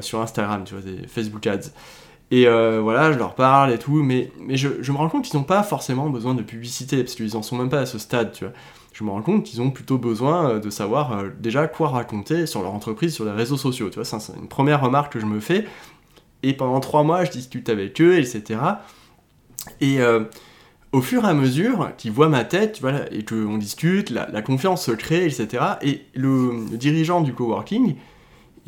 sur 0.00 0.20
Instagram, 0.20 0.64
tu 0.64 0.74
vois, 0.74 0.82
des 0.82 1.06
Facebook 1.06 1.46
Ads. 1.46 1.70
Et 2.30 2.46
euh, 2.46 2.80
voilà, 2.82 3.12
je 3.12 3.18
leur 3.18 3.34
parle 3.34 3.72
et 3.72 3.78
tout, 3.78 4.02
mais, 4.02 4.30
mais 4.38 4.56
je, 4.56 4.68
me 4.68 4.96
rends 4.96 5.08
compte 5.08 5.24
qu'ils 5.24 5.38
n'ont 5.38 5.44
pas 5.44 5.62
forcément 5.62 6.10
besoin 6.10 6.34
de 6.34 6.42
publicité, 6.42 7.02
parce 7.02 7.14
qu'ils 7.14 7.36
en 7.36 7.42
sont 7.42 7.56
même 7.56 7.70
pas 7.70 7.80
à 7.80 7.86
ce 7.86 7.98
stade, 7.98 8.32
tu 8.32 8.44
vois. 8.44 8.52
Je 8.92 9.04
me 9.04 9.10
rends 9.10 9.22
compte 9.22 9.44
qu'ils 9.44 9.62
ont 9.62 9.70
plutôt 9.70 9.96
besoin 9.96 10.50
euh, 10.50 10.58
de 10.58 10.70
savoir 10.70 11.12
euh, 11.12 11.28
déjà 11.38 11.68
quoi 11.68 11.88
raconter 11.88 12.46
sur 12.46 12.62
leur 12.62 12.74
entreprise, 12.74 13.14
sur 13.14 13.24
les 13.24 13.30
réseaux 13.30 13.56
sociaux, 13.56 13.88
tu 13.88 13.94
vois. 13.94 14.04
C'est 14.04 14.36
une 14.36 14.48
première 14.48 14.82
remarque 14.82 15.12
que 15.12 15.20
je 15.20 15.26
me 15.26 15.40
fais. 15.40 15.66
Et 16.42 16.52
pendant 16.52 16.80
trois 16.80 17.02
mois, 17.02 17.24
je 17.24 17.30
discute 17.30 17.68
avec 17.68 18.00
eux, 18.00 18.18
etc. 18.18 18.60
Et 19.80 19.98
au 20.92 21.02
fur 21.02 21.24
et 21.24 21.28
à 21.28 21.34
mesure 21.34 21.90
qu'ils 21.96 22.12
voient 22.12 22.28
ma 22.28 22.44
tête, 22.44 22.78
voilà, 22.80 23.12
et 23.12 23.24
qu'on 23.24 23.58
discute, 23.58 24.10
la, 24.10 24.42
confiance 24.42 24.86
se 24.86 24.92
crée, 24.92 25.26
etc. 25.26 25.64
Et 25.82 26.02
le 26.14 26.64
dirigeant 26.72 27.20
du 27.20 27.32
coworking, 27.34 27.96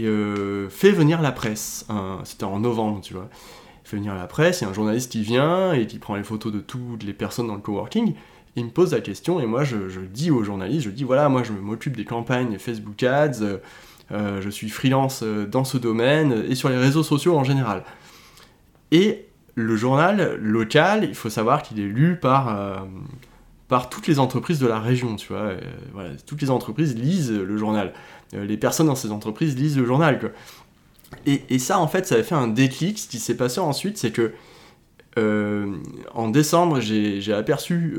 euh, 0.00 0.68
fait 0.70 0.92
venir 0.92 1.20
la 1.20 1.32
presse. 1.32 1.86
C'était 2.24 2.44
en 2.44 2.60
novembre, 2.60 3.00
tu 3.02 3.14
vois. 3.14 3.28
Il 3.84 3.88
fait 3.88 3.96
venir 3.96 4.14
la 4.14 4.26
presse, 4.26 4.60
il 4.60 4.64
y 4.64 4.66
a 4.66 4.70
un 4.70 4.74
journaliste 4.74 5.10
qui 5.10 5.22
vient 5.22 5.72
et 5.72 5.86
qui 5.86 5.98
prend 5.98 6.14
les 6.14 6.22
photos 6.22 6.52
de 6.52 6.60
toutes 6.60 7.02
les 7.02 7.12
personnes 7.12 7.48
dans 7.48 7.54
le 7.54 7.60
coworking. 7.60 8.14
Il 8.56 8.64
me 8.64 8.70
pose 8.70 8.92
la 8.92 9.00
question 9.00 9.40
et 9.40 9.46
moi 9.46 9.64
je, 9.64 9.76
dis 10.12 10.30
au 10.30 10.42
journaliste, 10.42 10.84
je 10.84 10.90
dis 10.90 11.04
voilà, 11.04 11.28
moi 11.28 11.42
je 11.42 11.52
m'occupe 11.52 11.96
des 11.96 12.04
campagnes 12.04 12.58
Facebook 12.58 13.02
Ads, 13.02 13.42
euh, 14.12 14.40
je 14.40 14.50
suis 14.50 14.68
freelance 14.68 15.22
euh, 15.22 15.46
dans 15.46 15.64
ce 15.64 15.78
domaine 15.78 16.44
et 16.48 16.54
sur 16.56 16.68
les 16.68 16.76
réseaux 16.76 17.04
sociaux 17.04 17.36
en 17.36 17.44
général. 17.44 17.84
Et 18.90 19.26
le 19.54 19.76
journal 19.76 20.37
local, 20.37 21.04
il 21.04 21.14
faut 21.14 21.30
savoir 21.30 21.62
qu'il 21.62 21.80
est 21.80 21.88
lu 21.88 22.16
par 22.16 22.87
par 23.69 23.88
toutes 23.88 24.09
les 24.09 24.19
entreprises 24.19 24.59
de 24.59 24.66
la 24.66 24.80
région, 24.80 25.14
tu 25.14 25.28
vois. 25.28 25.52
voilà, 25.92 26.11
toutes 26.26 26.42
les 26.42 26.50
entreprises 26.50 26.97
lisent 26.97 27.30
le 27.30 27.57
journal. 27.57 27.92
les 28.33 28.57
personnes 28.57 28.88
dans 28.88 28.97
ces 28.97 29.12
entreprises 29.12 29.57
lisent 29.57 29.78
le 29.78 29.87
journal. 29.87 30.19
Et, 31.26 31.59
ça, 31.59 31.78
en 31.78 31.87
fait, 31.87 32.07
ça 32.07 32.16
avait 32.16 32.25
fait 32.25 32.35
un 32.35 32.49
déclic. 32.49 32.99
Ce 32.99 33.09
qui 33.09 33.19
s'est 33.19 33.37
passé 33.37 33.61
ensuite, 33.61 33.97
c'est 33.97 34.11
que 34.11 34.33
en 36.14 36.28
décembre, 36.28 36.80
j'ai 36.80 37.33
aperçu 37.33 37.97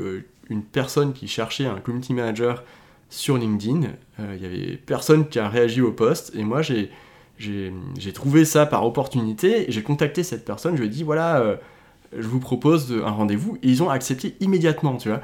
une 0.50 0.62
personne 0.62 1.12
qui 1.12 1.26
cherchait 1.28 1.66
un 1.66 1.80
community 1.80 2.12
manager 2.12 2.64
sur 3.08 3.36
LinkedIn. 3.36 3.88
Il 4.18 4.42
y 4.42 4.46
avait 4.46 4.76
personne 4.76 5.28
qui 5.28 5.38
a 5.38 5.48
réagi 5.48 5.80
au 5.80 5.92
poste, 5.92 6.32
et 6.34 6.44
moi, 6.44 6.62
j'ai 6.62 6.90
j'ai 7.38 8.12
trouvé 8.12 8.44
ça 8.44 8.66
par 8.66 8.84
opportunité, 8.86 9.66
j'ai 9.68 9.82
contacté 9.82 10.22
cette 10.22 10.44
personne, 10.44 10.76
je 10.76 10.82
lui 10.82 10.88
ai 10.88 10.90
dit 10.90 11.02
voilà, 11.02 11.40
euh, 11.40 11.56
je 12.16 12.26
vous 12.26 12.40
propose 12.40 12.92
un 13.04 13.10
rendez-vous, 13.10 13.56
et 13.62 13.68
ils 13.68 13.82
ont 13.82 13.90
accepté 13.90 14.36
immédiatement, 14.40 14.96
tu 14.96 15.08
vois. 15.08 15.20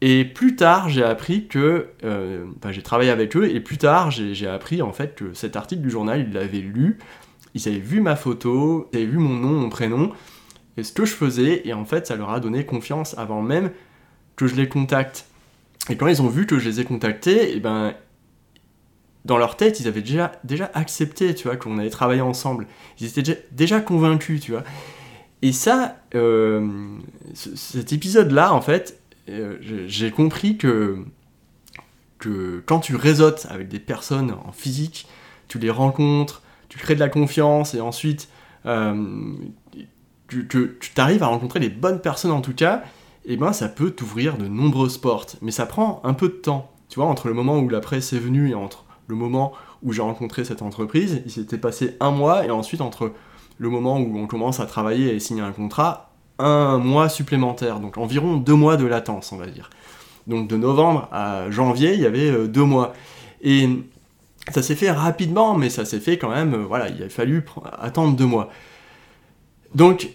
Et 0.00 0.24
plus 0.24 0.54
tard, 0.54 0.88
j'ai 0.88 1.02
appris 1.02 1.48
que, 1.48 1.88
euh, 2.04 2.46
j'ai 2.70 2.82
travaillé 2.82 3.10
avec 3.10 3.36
eux, 3.36 3.50
et 3.50 3.60
plus 3.60 3.78
tard, 3.78 4.10
j'ai 4.10 4.46
appris 4.46 4.82
en 4.82 4.92
fait 4.92 5.14
que 5.14 5.34
cet 5.34 5.56
article 5.56 5.82
du 5.82 5.90
journal, 5.90 6.26
ils 6.28 6.32
l'avaient 6.32 6.60
lu, 6.60 6.98
ils 7.54 7.68
avaient 7.68 7.78
vu 7.78 8.00
ma 8.00 8.16
photo, 8.16 8.88
ils 8.92 8.98
avaient 8.98 9.06
vu 9.06 9.18
mon 9.18 9.34
nom, 9.34 9.50
mon 9.50 9.68
prénom, 9.68 10.12
et 10.76 10.84
ce 10.84 10.92
que 10.92 11.04
je 11.04 11.14
faisais, 11.14 11.62
et 11.64 11.72
en 11.72 11.84
fait, 11.84 12.06
ça 12.06 12.16
leur 12.16 12.30
a 12.30 12.38
donné 12.38 12.64
confiance 12.64 13.18
avant 13.18 13.42
même 13.42 13.70
que 14.36 14.46
je 14.46 14.54
les 14.54 14.68
contacte. 14.68 15.26
Et 15.90 15.96
quand 15.96 16.06
ils 16.06 16.22
ont 16.22 16.28
vu 16.28 16.46
que 16.46 16.58
je 16.58 16.68
les 16.68 16.80
ai 16.80 16.84
contactés, 16.84 17.50
et 17.50 17.56
eh 17.56 17.60
ben, 17.60 17.94
dans 19.28 19.36
leur 19.36 19.56
tête, 19.56 19.78
ils 19.78 19.86
avaient 19.86 20.02
déjà, 20.02 20.32
déjà 20.42 20.70
accepté, 20.72 21.34
tu 21.34 21.46
vois, 21.46 21.56
qu'on 21.56 21.78
allait 21.78 21.90
travailler 21.90 22.22
ensemble. 22.22 22.66
Ils 22.98 23.06
étaient 23.06 23.46
déjà, 23.52 23.80
convaincus, 23.80 24.40
tu 24.40 24.52
vois. 24.52 24.64
Et 25.42 25.52
ça, 25.52 25.98
euh, 26.14 26.66
cet 27.34 27.92
épisode-là, 27.92 28.54
en 28.54 28.62
fait, 28.62 28.98
euh, 29.28 29.58
j'ai 29.86 30.10
compris 30.10 30.56
que, 30.56 31.04
que 32.18 32.62
quand 32.64 32.80
tu 32.80 32.96
réseautes 32.96 33.46
avec 33.50 33.68
des 33.68 33.78
personnes 33.78 34.34
en 34.46 34.50
physique, 34.50 35.06
tu 35.46 35.58
les 35.58 35.70
rencontres, 35.70 36.42
tu 36.70 36.78
crées 36.78 36.94
de 36.94 37.00
la 37.00 37.10
confiance, 37.10 37.74
et 37.74 37.82
ensuite, 37.82 38.30
euh, 38.64 39.34
tu, 40.28 40.48
t'arrives 40.94 41.22
à 41.22 41.26
rencontrer 41.26 41.60
les 41.60 41.68
bonnes 41.68 42.00
personnes 42.00 42.32
en 42.32 42.40
tout 42.40 42.54
cas, 42.54 42.82
et 43.26 43.36
ben 43.36 43.52
ça 43.52 43.68
peut 43.68 43.90
t'ouvrir 43.90 44.38
de 44.38 44.48
nombreuses 44.48 44.96
portes. 44.96 45.36
Mais 45.42 45.50
ça 45.50 45.66
prend 45.66 46.00
un 46.02 46.14
peu 46.14 46.28
de 46.28 46.34
temps. 46.34 46.72
Tu 46.88 46.98
vois, 46.98 47.08
entre 47.08 47.28
le 47.28 47.34
moment 47.34 47.58
où 47.58 47.68
la 47.68 47.80
presse 47.80 48.14
est 48.14 48.18
venue 48.18 48.50
et 48.50 48.54
entre 48.54 48.86
le 49.08 49.16
moment 49.16 49.52
où 49.82 49.92
j'ai 49.92 50.02
rencontré 50.02 50.44
cette 50.44 50.62
entreprise, 50.62 51.22
il 51.24 51.30
s'était 51.32 51.58
passé 51.58 51.96
un 51.98 52.10
mois, 52.10 52.44
et 52.44 52.50
ensuite 52.50 52.80
entre 52.80 53.12
le 53.58 53.68
moment 53.68 53.98
où 53.98 54.16
on 54.16 54.26
commence 54.26 54.60
à 54.60 54.66
travailler 54.66 55.14
et 55.14 55.18
signer 55.18 55.42
un 55.42 55.52
contrat, 55.52 56.12
un 56.38 56.78
mois 56.78 57.08
supplémentaire, 57.08 57.80
donc 57.80 57.98
environ 57.98 58.36
deux 58.36 58.54
mois 58.54 58.76
de 58.76 58.86
latence, 58.86 59.32
on 59.32 59.36
va 59.36 59.46
dire. 59.46 59.70
Donc 60.28 60.46
de 60.46 60.56
novembre 60.56 61.08
à 61.10 61.50
janvier, 61.50 61.94
il 61.94 62.00
y 62.00 62.06
avait 62.06 62.30
euh, 62.30 62.46
deux 62.46 62.62
mois. 62.62 62.92
Et 63.40 63.68
ça 64.50 64.62
s'est 64.62 64.76
fait 64.76 64.90
rapidement, 64.90 65.54
mais 65.54 65.70
ça 65.70 65.84
s'est 65.84 66.00
fait 66.00 66.18
quand 66.18 66.30
même, 66.30 66.54
euh, 66.54 66.64
voilà, 66.64 66.88
il 66.88 67.02
a 67.02 67.08
fallu 67.08 67.44
attendre 67.80 68.14
deux 68.16 68.26
mois. 68.26 68.50
Donc, 69.74 70.10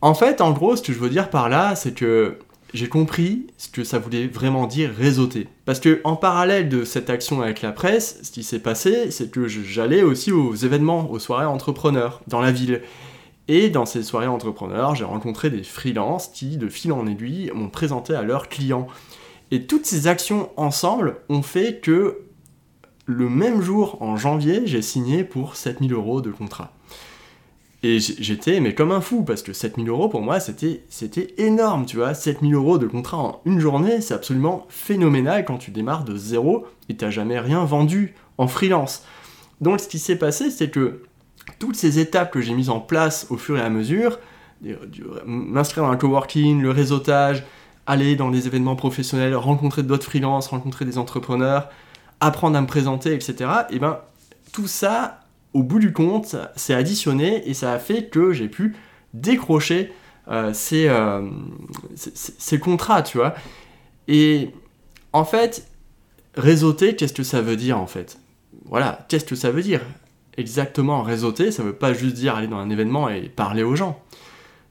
en 0.00 0.14
fait, 0.14 0.40
en 0.40 0.52
gros, 0.52 0.74
ce 0.76 0.82
que 0.82 0.92
je 0.92 0.98
veux 0.98 1.10
dire 1.10 1.30
par 1.30 1.48
là, 1.48 1.76
c'est 1.76 1.92
que 1.92 2.38
j'ai 2.76 2.88
compris 2.88 3.46
ce 3.56 3.68
que 3.68 3.84
ça 3.84 3.98
voulait 3.98 4.26
vraiment 4.26 4.66
dire 4.66 4.90
réseauter. 4.96 5.48
Parce 5.64 5.80
que 5.80 6.00
en 6.04 6.16
parallèle 6.16 6.68
de 6.68 6.84
cette 6.84 7.10
action 7.10 7.42
avec 7.42 7.62
la 7.62 7.72
presse, 7.72 8.20
ce 8.22 8.30
qui 8.30 8.42
s'est 8.42 8.60
passé, 8.60 9.10
c'est 9.10 9.30
que 9.30 9.48
j'allais 9.48 10.02
aussi 10.02 10.30
aux 10.30 10.54
événements, 10.54 11.10
aux 11.10 11.18
soirées 11.18 11.46
entrepreneurs 11.46 12.20
dans 12.28 12.40
la 12.40 12.52
ville. 12.52 12.82
Et 13.48 13.70
dans 13.70 13.86
ces 13.86 14.02
soirées 14.02 14.26
entrepreneurs, 14.26 14.94
j'ai 14.94 15.04
rencontré 15.04 15.50
des 15.50 15.62
freelances 15.62 16.28
qui, 16.28 16.56
de 16.56 16.68
fil 16.68 16.92
en 16.92 17.06
aiguille, 17.06 17.50
m'ont 17.54 17.68
présenté 17.68 18.14
à 18.14 18.22
leurs 18.22 18.48
clients. 18.48 18.88
Et 19.50 19.66
toutes 19.66 19.86
ces 19.86 20.08
actions 20.08 20.50
ensemble 20.56 21.18
ont 21.28 21.42
fait 21.42 21.80
que 21.80 22.22
le 23.06 23.28
même 23.28 23.62
jour, 23.62 24.02
en 24.02 24.16
janvier, 24.16 24.62
j'ai 24.66 24.82
signé 24.82 25.22
pour 25.22 25.54
7000 25.54 25.92
euros 25.92 26.20
de 26.20 26.30
contrat. 26.30 26.75
Et 27.82 27.98
j'étais, 28.00 28.60
mais 28.60 28.74
comme 28.74 28.90
un 28.90 29.00
fou, 29.00 29.22
parce 29.22 29.42
que 29.42 29.52
7000 29.52 29.88
euros 29.88 30.08
pour 30.08 30.22
moi, 30.22 30.40
c'était 30.40 31.34
énorme, 31.38 31.86
tu 31.86 31.96
vois. 31.96 32.14
7000 32.14 32.54
euros 32.54 32.78
de 32.78 32.86
contrat 32.86 33.18
en 33.18 33.40
une 33.44 33.60
journée, 33.60 34.00
c'est 34.00 34.14
absolument 34.14 34.66
phénoménal 34.68 35.44
quand 35.44 35.58
tu 35.58 35.70
démarres 35.70 36.04
de 36.04 36.16
zéro 36.16 36.66
et 36.88 36.96
t'as 36.96 37.10
jamais 37.10 37.38
rien 37.38 37.64
vendu 37.64 38.14
en 38.38 38.48
freelance. 38.48 39.04
Donc 39.60 39.80
ce 39.80 39.88
qui 39.88 39.98
s'est 39.98 40.16
passé, 40.16 40.50
c'est 40.50 40.70
que 40.70 41.02
toutes 41.58 41.76
ces 41.76 41.98
étapes 41.98 42.32
que 42.32 42.40
j'ai 42.40 42.54
mises 42.54 42.70
en 42.70 42.80
place 42.80 43.26
au 43.30 43.36
fur 43.36 43.56
et 43.58 43.62
à 43.62 43.70
mesure, 43.70 44.18
m'inscrire 45.26 45.84
dans 45.84 45.90
un 45.90 45.96
coworking, 45.96 46.62
le 46.62 46.70
réseautage, 46.70 47.44
aller 47.86 48.16
dans 48.16 48.30
des 48.30 48.46
événements 48.46 48.74
professionnels, 48.74 49.34
rencontrer 49.36 49.82
d'autres 49.82 50.04
freelances, 50.04 50.48
rencontrer 50.48 50.84
des 50.84 50.98
entrepreneurs, 50.98 51.68
apprendre 52.20 52.56
à 52.56 52.60
me 52.60 52.66
présenter, 52.66 53.14
etc. 53.14 53.50
Et 53.70 53.78
ben 53.78 54.00
tout 54.52 54.66
ça 54.66 55.20
au 55.56 55.62
bout 55.62 55.78
du 55.78 55.94
compte, 55.94 56.36
c'est 56.54 56.74
additionné 56.74 57.48
et 57.48 57.54
ça 57.54 57.72
a 57.72 57.78
fait 57.78 58.10
que 58.10 58.30
j'ai 58.32 58.46
pu 58.46 58.76
décrocher 59.14 59.90
euh, 60.28 60.52
euh, 60.72 61.30
ces, 61.94 62.60
contrats, 62.60 63.02
tu 63.02 63.16
vois. 63.16 63.34
Et 64.06 64.50
en 65.14 65.24
fait, 65.24 65.66
réseauter, 66.34 66.94
qu'est-ce 66.94 67.14
que 67.14 67.22
ça 67.22 67.40
veut 67.40 67.56
dire 67.56 67.78
en 67.78 67.86
fait? 67.86 68.18
Voilà, 68.66 69.06
qu'est-ce 69.08 69.24
que 69.24 69.34
ça 69.34 69.50
veut 69.50 69.62
dire? 69.62 69.80
Exactement, 70.36 71.02
réseauter, 71.02 71.50
ça 71.50 71.62
veut 71.62 71.72
pas 71.72 71.94
juste 71.94 72.16
dire 72.16 72.34
aller 72.34 72.48
dans 72.48 72.58
un 72.58 72.68
événement 72.68 73.08
et 73.08 73.22
parler 73.22 73.62
aux 73.62 73.76
gens. 73.76 73.98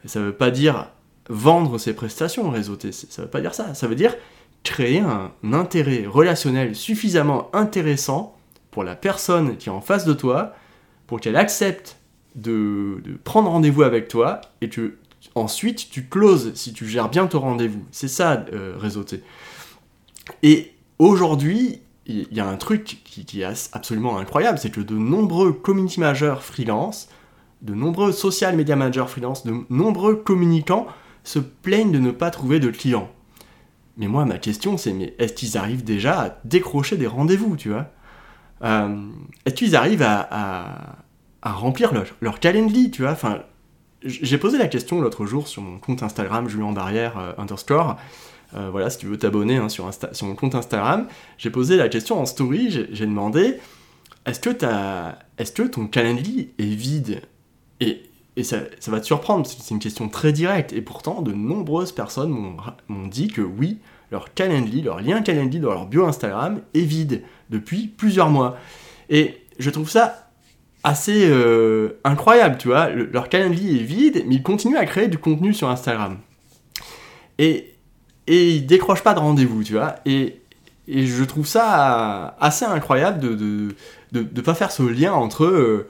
Ça 0.06 0.20
veut 0.20 0.36
pas 0.36 0.52
dire 0.52 0.90
vendre 1.30 1.80
ses 1.80 1.96
prestations, 1.96 2.52
réseauter, 2.52 2.92
ça 2.92 3.24
veut 3.24 3.28
pas 3.28 3.42
dire 3.42 3.56
ça. 3.56 3.74
Ça 3.74 3.88
veut 3.88 3.96
dire 3.96 4.14
créer 4.62 5.00
un 5.00 5.32
intérêt 5.52 6.06
relationnel 6.06 6.76
suffisamment 6.76 7.50
intéressant 7.54 8.38
pour 8.70 8.84
la 8.84 8.96
personne 8.96 9.58
qui 9.58 9.70
est 9.70 9.72
en 9.72 9.82
face 9.82 10.06
de 10.06 10.14
toi 10.14 10.54
pour 11.08 11.20
qu'elle 11.20 11.36
accepte 11.36 11.98
de, 12.36 13.02
prendre 13.24 13.50
rendez-vous 13.50 13.84
avec 13.84 14.08
toi 14.08 14.42
et 14.62 14.70
que 14.70 14.98
ensuite 15.36 15.90
tu 15.90 16.06
closes 16.08 16.54
si 16.56 16.74
tu 16.74 16.88
gères 16.88 17.10
bien 17.10 17.28
ton 17.28 17.40
rendez-vous. 17.40 17.84
C'est 17.92 18.08
ça, 18.08 18.46
euh, 18.54 18.76
réseauter. 18.78 19.24
Et 20.44 20.74
aujourd'hui, 21.00 21.82
il 22.08 22.32
y 22.32 22.40
a 22.40 22.48
un 22.48 22.58
truc 22.58 23.02
qui, 23.04 23.42
est 23.42 23.70
absolument 23.74 24.18
incroyable, 24.18 24.60
c'est 24.60 24.70
que 24.70 24.82
de 24.82 24.96
nombreux 24.96 25.54
community 25.54 26.00
managers 26.00 26.36
freelance, 26.40 27.10
de 27.62 27.74
nombreux 27.74 28.12
social 28.12 28.56
media 28.56 28.76
managers 28.76 29.08
freelance, 29.08 29.46
de 29.46 29.54
nombreux 29.70 30.16
communicants 30.16 30.88
se 31.24 31.40
plaignent 31.40 31.92
de 31.92 32.00
ne 32.00 32.12
pas 32.12 32.30
trouver 32.30 32.60
de 32.60 32.70
clients. 32.70 33.10
Mais 33.98 34.08
moi, 34.08 34.26
ma 34.26 34.38
question, 34.38 34.78
c'est 34.78 34.94
mais 34.94 35.16
est-ce 35.18 35.34
qu'ils 35.34 35.58
arrivent 35.58 35.84
déjà 35.84 36.22
à 36.22 36.38
décrocher 36.44 36.98
des 36.98 37.08
rendez-vous, 37.08 37.56
tu 37.56 37.70
vois? 37.70 37.90
Est-ce 38.66 39.56
qu'ils 39.56 39.76
arrivent 39.76 40.04
à, 40.04 40.96
remplir 41.44 41.94
leur, 41.94 42.06
leur, 42.22 42.40
Calendly, 42.40 42.92
tu 42.92 43.04
vois? 43.04 43.12
Enfin, 43.12 43.44
J'ai 44.04 44.38
posé 44.38 44.58
la 44.58 44.68
question 44.68 45.02
l'autre 45.02 45.26
jour 45.26 45.48
sur 45.48 45.62
mon 45.62 45.78
compte 45.78 46.04
Instagram, 46.04 46.50
Julien 46.50 46.72
Barrière 46.72 47.18
euh, 47.18 47.34
underscore. 47.38 47.98
Euh, 48.56 48.70
voilà, 48.72 48.90
si 48.90 48.98
tu 49.00 49.06
veux 49.08 49.18
t'abonner 49.18 49.58
hein, 49.58 49.70
sur, 49.70 49.90
sur, 50.12 50.28
mon 50.28 50.36
compte 50.36 50.56
Instagram, 50.56 51.08
j'ai 51.38 51.50
posé 51.50 51.78
la 51.78 51.90
question 51.90 52.20
en 52.20 52.26
story, 52.26 52.88
j'ai 52.92 53.06
demandé 53.06 53.60
est-ce 54.26 54.40
que, 54.40 54.50
est 55.38 55.54
que 55.54 55.64
ton 55.64 55.88
Calendly 55.88 56.50
est 56.58 56.76
vide? 56.76 57.22
Et, 57.80 58.04
et 58.36 58.44
ça, 58.44 58.58
ça, 58.80 58.92
va 58.92 59.00
te 59.00 59.06
surprendre, 59.06 59.46
c'est 59.46 59.74
une 59.74 59.80
question 59.80 60.10
très 60.10 60.32
directe, 60.32 60.74
et 60.74 60.82
pourtant 60.82 61.22
de 61.22 61.32
nombreuses 61.32 61.92
personnes 61.92 62.30
m'ont 62.88 63.08
dit 63.08 63.28
que 63.28 63.42
oui, 63.42 63.80
leur 64.16 64.30
leur 64.84 65.02
lien 65.02 65.22
Calendly 65.22 65.60
dans 65.60 65.72
leur 65.72 65.88
bio 65.88 66.06
Instagram 66.06 66.62
est 66.74 66.82
vide 66.82 67.22
depuis 67.50 67.88
plusieurs 67.88 68.30
mois. 68.30 68.58
Et 69.10 69.38
je 69.60 69.70
trouve 69.70 69.90
ça 69.90 70.30
assez 70.84 71.28
euh, 71.30 72.00
incroyable, 72.04 72.58
tu 72.58 72.70
vois. 72.70 72.90
leur 72.90 73.28
Calendly 73.30 73.78
est 73.80 73.84
vide, 73.84 74.24
mais 74.28 74.36
ils 74.36 74.44
continuent 74.44 74.78
à 74.78 74.86
créer 74.86 75.08
du 75.08 75.18
contenu 75.18 75.54
sur 75.54 75.70
Instagram. 75.70 76.18
Et, 77.38 77.74
et 78.28 78.52
ils 78.52 78.66
décrochent 78.66 79.04
pas 79.04 79.14
de 79.14 79.20
rendez-vous, 79.20 79.64
tu 79.64 79.74
vois. 79.74 79.96
Et, 80.06 80.40
et 80.88 81.06
je 81.06 81.24
trouve 81.24 81.48
ça 81.48 82.38
assez 82.40 82.66
incroyable 82.66 83.20
de 83.20 83.30
ne 83.30 83.72
de, 84.12 84.22
de, 84.24 84.42
pas 84.42 84.54
faire 84.54 84.72
ce 84.72 84.84
lien 84.84 85.12
entre, 85.12 85.44
euh, 85.44 85.88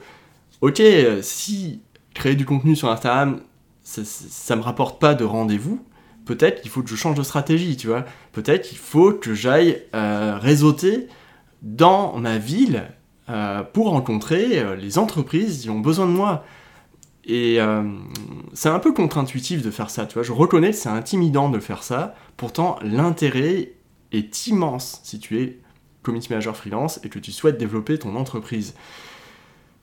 ok, 0.62 0.82
si 1.22 1.80
créer 2.14 2.34
du 2.34 2.46
contenu 2.46 2.74
sur 2.74 2.90
Instagram, 2.90 3.40
ça, 3.84 4.02
ça 4.04 4.56
me 4.56 4.62
rapporte 4.62 4.98
pas 5.00 5.14
de 5.14 5.24
rendez-vous, 5.24 5.84
peut-être 6.26 6.60
qu'il 6.60 6.70
faut 6.70 6.82
que 6.82 6.90
je 6.90 6.96
change 6.96 7.16
de 7.16 7.22
stratégie, 7.22 7.78
tu 7.78 7.86
vois. 7.86 8.04
Peut-être 8.32 8.68
qu'il 8.68 8.76
faut 8.76 9.12
que 9.12 9.32
j'aille 9.32 9.82
euh, 9.94 10.36
réseauter 10.38 11.06
dans 11.62 12.18
ma 12.18 12.36
ville 12.36 12.84
euh, 13.30 13.62
pour 13.62 13.88
rencontrer 13.88 14.58
euh, 14.58 14.76
les 14.76 14.98
entreprises 14.98 15.62
qui 15.62 15.70
ont 15.70 15.80
besoin 15.80 16.06
de 16.06 16.12
moi. 16.12 16.44
Et 17.28 17.58
c'est 18.52 18.68
un 18.68 18.78
peu 18.78 18.92
contre-intuitif 18.92 19.60
de 19.60 19.72
faire 19.72 19.90
ça, 19.90 20.06
tu 20.06 20.14
vois. 20.14 20.22
Je 20.22 20.30
reconnais 20.30 20.70
que 20.70 20.76
c'est 20.76 20.88
intimidant 20.88 21.48
de 21.48 21.58
faire 21.58 21.82
ça, 21.82 22.14
pourtant 22.36 22.78
l'intérêt 22.82 23.72
est 24.12 24.46
immense 24.46 25.00
si 25.02 25.18
tu 25.18 25.42
es 25.42 25.58
community 26.04 26.30
manager 26.30 26.56
freelance 26.56 27.00
et 27.02 27.08
que 27.08 27.18
tu 27.18 27.32
souhaites 27.32 27.58
développer 27.58 27.98
ton 27.98 28.14
entreprise. 28.14 28.74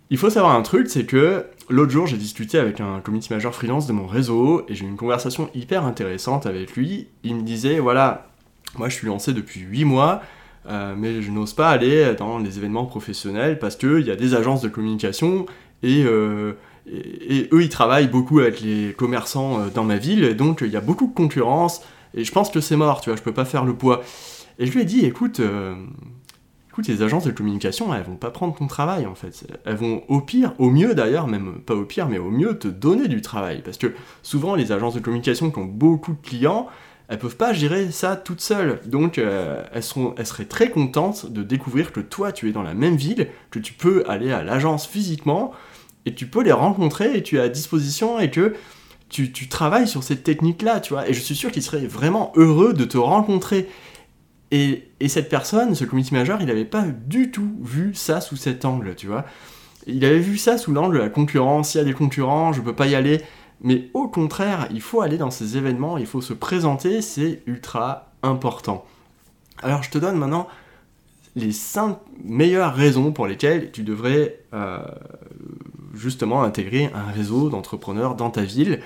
Il 0.10 0.18
faut 0.18 0.30
savoir 0.30 0.56
un 0.56 0.62
truc, 0.62 0.90
c'est 0.90 1.06
que 1.06 1.46
l'autre 1.70 1.92
jour, 1.92 2.08
j'ai 2.08 2.18
discuté 2.18 2.58
avec 2.58 2.80
un 2.82 3.00
community 3.00 3.32
manager 3.32 3.56
freelance 3.56 3.88
de 3.88 3.94
mon 3.94 4.06
réseau 4.06 4.66
et 4.68 4.76
j'ai 4.76 4.86
eu 4.86 4.90
une 4.90 4.98
conversation 4.98 5.50
hyper 5.56 5.86
intéressante 5.86 6.46
avec 6.46 6.76
lui. 6.76 7.08
Il 7.24 7.36
me 7.36 7.42
disait 7.42 7.80
voilà, 7.80 8.28
moi 8.78 8.90
je 8.90 8.96
suis 8.96 9.08
lancé 9.08 9.34
depuis 9.34 9.62
8 9.62 9.86
mois, 9.86 10.22
euh, 10.68 10.94
mais 10.98 11.22
je 11.22 11.32
n'ose 11.32 11.54
pas 11.54 11.70
aller 11.70 12.14
dans 12.16 12.38
les 12.40 12.58
événements 12.58 12.86
professionnels 12.86 13.60
parce 13.60 13.76
qu'il 13.76 14.02
y 14.02 14.12
a 14.12 14.16
des 14.16 14.36
agences 14.36 14.62
de 14.62 14.70
communication 14.70 15.46
et, 15.82 16.04
euh, 16.06 16.54
et, 16.86 17.50
eux 17.52 17.64
ils 17.64 17.70
travaillent 17.70 18.08
beaucoup 18.08 18.40
avec 18.40 18.62
les 18.62 18.94
commerçants 18.94 19.60
euh, 19.60 19.70
dans 19.74 19.84
ma 19.84 19.98
ville, 19.98 20.36
donc 20.36 20.62
il 20.62 20.72
y 20.72 20.78
a 20.78 20.82
beaucoup 20.82 21.08
de 21.08 21.14
concurrence 21.14 21.82
et 22.14 22.24
je 22.24 22.32
pense 22.32 22.50
que 22.50 22.62
c'est 22.62 22.76
mort, 22.78 23.02
tu 23.02 23.10
vois, 23.10 23.18
je 23.18 23.24
peux 23.24 23.34
pas 23.34 23.46
faire 23.46 23.66
le 23.66 23.74
poids. 23.74 24.04
Et 24.60 24.68
je 24.68 24.72
lui 24.72 24.82
ai 24.82 24.86
dit 24.86 25.06
écoute, 25.06 25.42
écoute, 26.74 26.88
les 26.88 27.04
agences 27.04 27.26
de 27.26 27.32
communication, 27.32 27.94
elles 27.94 28.02
vont 28.02 28.16
pas 28.16 28.32
prendre 28.32 28.56
ton 28.56 28.66
travail 28.66 29.06
en 29.06 29.14
fait. 29.14 29.46
Elles 29.64 29.76
vont 29.76 30.02
au 30.08 30.22
pire, 30.22 30.56
au 30.58 30.72
mieux 30.72 30.96
d'ailleurs, 30.96 31.28
même 31.28 31.60
pas 31.64 31.76
au 31.76 31.86
pire, 31.86 32.10
mais 32.10 32.18
au 32.18 32.32
mieux 32.32 32.58
te 32.58 32.68
donner 32.68 33.08
du 33.08 33.22
travail. 33.22 33.62
Parce 33.64 33.78
que 33.78 33.94
souvent, 34.24 34.56
les 34.56 34.72
agences 34.72 34.96
de 34.96 35.00
communication 35.00 35.52
qui 35.52 35.60
ont 35.60 35.66
beaucoup 35.66 36.14
de 36.14 36.28
clients, 36.28 36.66
elles 37.10 37.20
peuvent 37.20 37.38
pas 37.38 37.54
gérer 37.54 37.92
ça 37.92 38.16
toutes 38.16 38.42
seules. 38.42 38.80
Donc, 38.88 39.20
euh, 39.20 39.64
elles, 39.72 39.84
elles 40.18 40.26
seraient 40.26 40.46
très 40.46 40.72
contentes 40.72 41.32
de 41.32 41.44
découvrir 41.44 41.92
que 41.92 42.00
toi, 42.00 42.32
tu 42.32 42.50
es 42.50 42.52
dans 42.52 42.64
la 42.64 42.74
même 42.74 42.96
ville, 42.96 43.28
que 43.52 43.60
tu 43.60 43.74
peux 43.74 44.04
aller 44.08 44.32
à 44.32 44.42
l'agence 44.42 44.88
physiquement, 44.88 45.52
et 46.08 46.16
tu 46.16 46.26
peux 46.26 46.42
les 46.42 46.54
rencontrer, 46.54 47.16
et 47.16 47.22
tu 47.22 47.38
es 47.38 47.40
à 47.40 47.50
disposition, 47.50 48.20
et 48.20 48.32
que 48.32 48.56
tu, 49.10 49.32
tu 49.32 49.48
travailles 49.48 49.88
sur 49.88 50.02
cette 50.02 50.24
technique-là, 50.24 50.80
tu 50.80 50.94
vois. 50.94 51.08
Et 51.08 51.14
je 51.14 51.20
suis 51.20 51.36
sûr 51.36 51.52
qu'ils 51.52 51.62
seraient 51.62 51.86
vraiment 51.86 52.32
heureux 52.36 52.74
de 52.74 52.84
te 52.84 52.98
rencontrer. 52.98 53.70
Et, 54.56 54.84
cette 55.08 55.30
personne, 55.30 55.74
ce 55.74 55.84
community 55.84 56.14
manager, 56.14 56.40
il 56.40 56.46
n'avait 56.46 56.64
pas 56.64 56.84
du 56.84 57.32
tout 57.32 57.58
vu 57.60 57.96
ça 57.96 58.22
sous 58.22 58.36
cet 58.36 58.66
angle, 58.66 58.94
tu 58.96 59.08
vois. 59.08 59.26
Il 59.88 60.06
avait 60.06 60.20
vu 60.20 60.38
ça 60.38 60.60
sous 60.60 60.72
l'angle 60.72 60.98
de 60.98 61.02
la 61.02 61.10
concurrence, 61.10 61.74
il 61.74 61.80
y 61.80 61.82
a 61.82 61.84
des 61.84 61.94
concurrents, 61.94 62.54
je 62.54 62.62
peux 62.62 62.76
pas 62.76 62.86
y 62.86 62.94
aller. 62.94 63.22
Mais 63.62 63.90
au 63.96 64.08
contraire, 64.08 64.68
il 64.72 64.80
faut 64.80 65.02
aller 65.02 65.18
dans 65.18 65.32
ces 65.32 65.58
événements, 65.58 65.98
il 65.98 66.06
faut 66.06 66.22
se 66.22 66.34
présenter, 66.34 67.02
c'est 67.02 67.42
ultra 67.48 68.12
important. 68.22 68.86
Alors 69.64 69.82
je 69.82 69.90
te 69.90 69.98
donne 69.98 70.18
maintenant 70.18 70.48
les 71.36 71.52
5 71.52 71.98
meilleures 72.24 72.76
raisons 72.76 73.12
pour 73.12 73.26
lesquelles 73.26 73.72
tu 73.72 73.82
devrais 73.82 74.40
euh, 74.54 74.78
justement 75.96 76.44
intégrer 76.44 76.92
un 76.94 77.12
réseau 77.12 77.50
d'entrepreneurs 77.50 78.14
dans 78.14 78.30
ta 78.30 78.44
ville. 78.44 78.82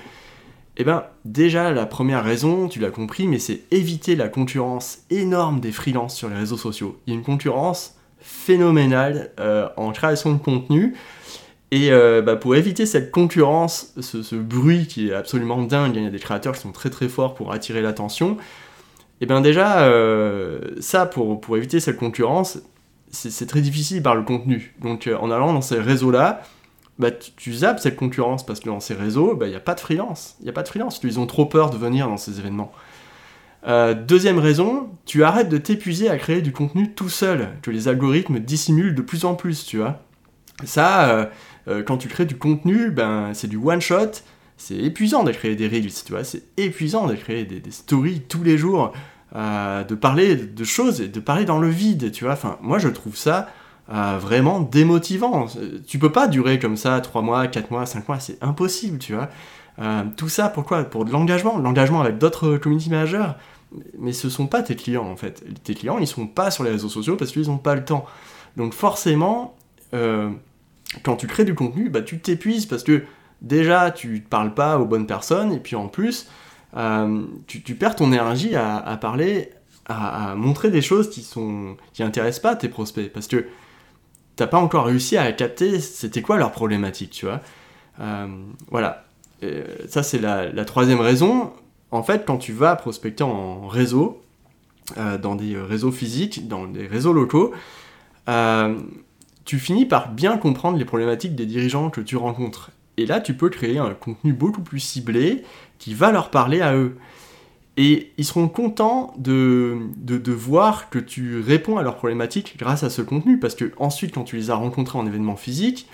Eh 0.80 0.84
bien, 0.84 1.04
déjà, 1.24 1.72
la 1.72 1.86
première 1.86 2.22
raison, 2.22 2.68
tu 2.68 2.78
l'as 2.78 2.92
compris, 2.92 3.26
mais 3.26 3.40
c'est 3.40 3.62
éviter 3.72 4.14
la 4.14 4.28
concurrence 4.28 5.00
énorme 5.10 5.58
des 5.58 5.72
freelances 5.72 6.14
sur 6.14 6.28
les 6.28 6.36
réseaux 6.36 6.56
sociaux. 6.56 7.00
Il 7.06 7.12
y 7.12 7.16
a 7.16 7.18
une 7.18 7.24
concurrence 7.24 7.96
phénoménale 8.20 9.32
euh, 9.40 9.68
en 9.76 9.90
création 9.90 10.32
de 10.32 10.38
contenu. 10.38 10.94
Et 11.72 11.90
euh, 11.90 12.22
bah, 12.22 12.36
pour 12.36 12.54
éviter 12.54 12.86
cette 12.86 13.10
concurrence, 13.10 13.92
ce, 14.00 14.36
bruit 14.36 14.86
qui 14.86 15.08
est 15.08 15.12
absolument 15.12 15.62
dingue, 15.62 15.96
il 15.96 16.04
y 16.04 16.06
a 16.06 16.10
des 16.10 16.18
créateurs 16.20 16.54
qui 16.54 16.60
sont 16.60 16.72
très 16.72 16.90
très 16.90 17.08
forts 17.08 17.34
pour 17.34 17.52
attirer 17.52 17.82
l'attention. 17.82 18.36
Eh 19.20 19.26
bien 19.26 19.40
déjà, 19.40 19.80
euh, 19.80 20.60
ça, 20.78 21.06
pour, 21.06 21.40
pour 21.40 21.56
éviter 21.56 21.80
cette 21.80 21.96
concurrence, 21.96 22.60
c'est 23.10 23.46
très 23.46 23.62
difficile 23.62 24.00
par 24.00 24.14
le 24.14 24.22
contenu. 24.22 24.76
Donc 24.80 25.10
en 25.20 25.30
allant 25.32 25.52
dans 25.52 25.60
ces 25.60 25.80
réseaux-là, 25.80 26.42
bah, 26.98 27.10
tu, 27.10 27.54
zappes 27.54 27.78
cette 27.78 27.96
concurrence 27.96 28.44
parce 28.44 28.60
que 28.60 28.68
dans 28.68 28.80
ces 28.80 28.94
réseaux, 28.94 29.34
bah, 29.34 29.46
il 29.46 29.50
n'y 29.50 29.56
a 29.56 29.60
pas 29.60 29.74
de 29.74 29.80
freelance. 29.80 30.36
Il 30.42 30.48
a 30.48 30.52
pas 30.52 30.62
de 30.62 30.68
freelance. 30.68 31.00
Ils 31.04 31.20
ont 31.20 31.26
trop 31.26 31.46
peur 31.46 31.70
de 31.70 31.76
venir 31.76 32.08
dans 32.08 32.16
ces 32.16 32.40
événements. 32.40 32.72
Euh, 33.66 33.94
deuxième 33.94 34.38
raison, 34.38 34.90
tu 35.04 35.24
arrêtes 35.24 35.48
de 35.48 35.58
t'épuiser 35.58 36.08
à 36.08 36.16
créer 36.16 36.42
du 36.42 36.52
contenu 36.52 36.92
tout 36.92 37.08
seul, 37.08 37.48
que 37.62 37.70
les 37.70 37.88
algorithmes 37.88 38.38
dissimulent 38.38 38.94
de 38.94 39.02
plus 39.02 39.24
en 39.24 39.34
plus, 39.34 39.64
tu 39.64 39.78
vois. 39.78 40.02
Ça, 40.64 41.10
euh, 41.10 41.26
euh, 41.68 41.82
quand 41.82 41.98
tu 41.98 42.08
crées 42.08 42.24
du 42.24 42.36
contenu, 42.36 42.90
ben, 42.90 43.30
c'est 43.34 43.48
du 43.48 43.56
one-shot, 43.56 44.22
c'est 44.56 44.76
épuisant 44.76 45.22
de 45.22 45.32
créer 45.32 45.56
des 45.56 45.68
reels, 45.68 45.92
tu 46.04 46.12
vois, 46.12 46.24
c'est 46.24 46.42
épuisant 46.56 47.06
de 47.06 47.14
créer 47.14 47.44
des, 47.44 47.60
des, 47.60 47.70
stories 47.70 48.22
tous 48.28 48.42
les 48.42 48.58
jours, 48.58 48.92
de 49.34 49.94
parler 49.94 50.34
de 50.34 50.64
choses 50.64 51.00
et 51.00 51.08
de 51.08 51.20
parler 51.20 51.44
dans 51.44 51.58
le 51.58 51.68
vide, 51.68 52.10
tu 52.10 52.24
vois. 52.24 52.32
Enfin, 52.32 52.58
moi, 52.60 52.78
je 52.78 52.88
trouve 52.88 53.16
ça 53.16 53.48
euh, 53.90 54.18
vraiment 54.20 54.60
démotivant. 54.60 55.46
Tu 55.86 55.98
peux 55.98 56.12
pas 56.12 56.28
durer 56.28 56.58
comme 56.58 56.76
ça 56.76 57.00
3 57.00 57.22
mois, 57.22 57.46
4 57.46 57.70
mois, 57.70 57.86
5 57.86 58.06
mois, 58.06 58.20
c'est 58.20 58.36
impossible, 58.42 58.98
tu 58.98 59.14
vois. 59.14 59.30
Euh, 59.78 60.02
tout 60.16 60.28
ça, 60.28 60.50
pourquoi? 60.50 60.84
Pour 60.84 61.06
de 61.06 61.10
l'engagement, 61.10 61.56
l'engagement 61.56 62.02
avec 62.02 62.18
d'autres 62.18 62.58
community 62.58 62.90
managers. 62.90 63.30
Mais 63.98 64.12
ce 64.12 64.28
sont 64.28 64.46
pas 64.46 64.62
tes 64.62 64.76
clients 64.76 65.06
en 65.06 65.16
fait. 65.16 65.42
Tes 65.64 65.74
clients, 65.74 65.98
ils 65.98 66.06
sont 66.06 66.26
pas 66.26 66.50
sur 66.50 66.64
les 66.64 66.70
réseaux 66.70 66.88
sociaux 66.90 67.16
parce 67.16 67.32
qu'ils 67.32 67.46
n'ont 67.46 67.58
pas 67.58 67.74
le 67.74 67.84
temps. 67.84 68.04
Donc 68.58 68.74
forcément, 68.74 69.56
euh, 69.94 70.30
quand 71.02 71.16
tu 71.16 71.26
crées 71.26 71.44
du 71.46 71.54
contenu, 71.54 71.88
bah, 71.88 72.02
tu 72.02 72.18
t'épuises 72.18 72.66
parce 72.66 72.82
que 72.82 73.04
déjà, 73.40 73.90
tu 73.90 74.08
ne 74.14 74.20
parles 74.20 74.52
pas 74.52 74.78
aux 74.78 74.84
bonnes 74.84 75.06
personnes 75.06 75.52
et 75.52 75.60
puis 75.60 75.76
en 75.76 75.88
plus, 75.88 76.28
tu, 77.46 77.74
perds 77.74 77.96
ton 77.96 78.12
énergie 78.12 78.54
à, 78.54 78.98
parler, 79.00 79.50
à, 79.86 80.32
à, 80.32 80.34
montrer 80.34 80.70
des 80.70 80.82
choses 80.82 81.08
qui 81.08 81.22
sont 81.22 81.78
qui 81.94 82.02
intéressent 82.02 82.42
pas 82.42 82.54
tes 82.54 82.68
prospects 82.68 83.10
parce 83.10 83.26
que 83.28 83.46
t'as 84.38 84.46
pas 84.46 84.58
encore 84.58 84.86
réussi 84.86 85.16
à 85.16 85.30
capter 85.32 85.80
c'était 85.80 86.22
quoi 86.22 86.36
leur 86.36 86.52
problématique, 86.52 87.10
tu 87.10 87.26
vois. 87.26 87.40
Euh, 88.00 88.28
voilà. 88.70 89.04
ça, 89.88 90.04
c'est 90.04 90.20
la, 90.20 90.64
troisième 90.64 91.00
raison. 91.00 91.52
En 91.90 92.04
fait, 92.04 92.24
quand 92.24 92.38
tu 92.38 92.52
vas 92.52 92.76
prospecter 92.76 93.24
en 93.24 93.66
réseau, 93.66 94.22
euh, 94.96 95.18
dans 95.18 95.34
des 95.34 95.56
réseaux 95.56 95.90
physiques, 95.90 96.46
dans 96.46 96.68
des 96.68 96.86
réseaux 96.86 97.12
locaux, 97.12 97.52
euh, 98.28 98.78
tu 99.44 99.58
finis 99.58 99.86
par 99.86 100.12
bien 100.12 100.38
comprendre 100.38 100.78
les 100.78 100.84
problématiques 100.84 101.34
des 101.34 101.44
dirigeants 101.44 101.90
que 101.90 102.00
tu 102.00 102.16
rencontres. 102.16 102.70
Et 102.96 103.06
là, 103.06 103.20
tu 103.20 103.34
peux 103.34 103.48
créer 103.48 103.78
un 103.78 103.92
contenu 103.92 104.32
beaucoup 104.32 104.62
plus 104.62 104.80
ciblé 104.80 105.42
qui 105.78 105.94
va 105.94 106.12
leur 106.12 106.30
parler 106.30 106.60
à 106.60 106.76
eux. 106.76 106.96
Et 107.80 108.12
ils 108.18 108.24
seront 108.24 108.48
contents 108.48 109.14
de, 109.18 109.78
de, 109.98 110.32
voir 110.32 110.90
que 110.90 110.98
tu 110.98 111.40
réponds 111.40 111.78
à 111.78 111.84
leurs 111.84 111.94
problématiques 111.94 112.56
grâce 112.58 112.82
à 112.82 112.90
ce 112.90 113.02
contenu, 113.02 113.38
parce 113.38 113.54
que 113.54 113.70
ensuite, 113.76 114.12
quand 114.12 114.24
tu 114.24 114.34
les 114.34 114.50
as 114.50 114.56
rencontrés 114.56 114.98
en 114.98 115.06
événement 115.06 115.36
physique, 115.36 115.88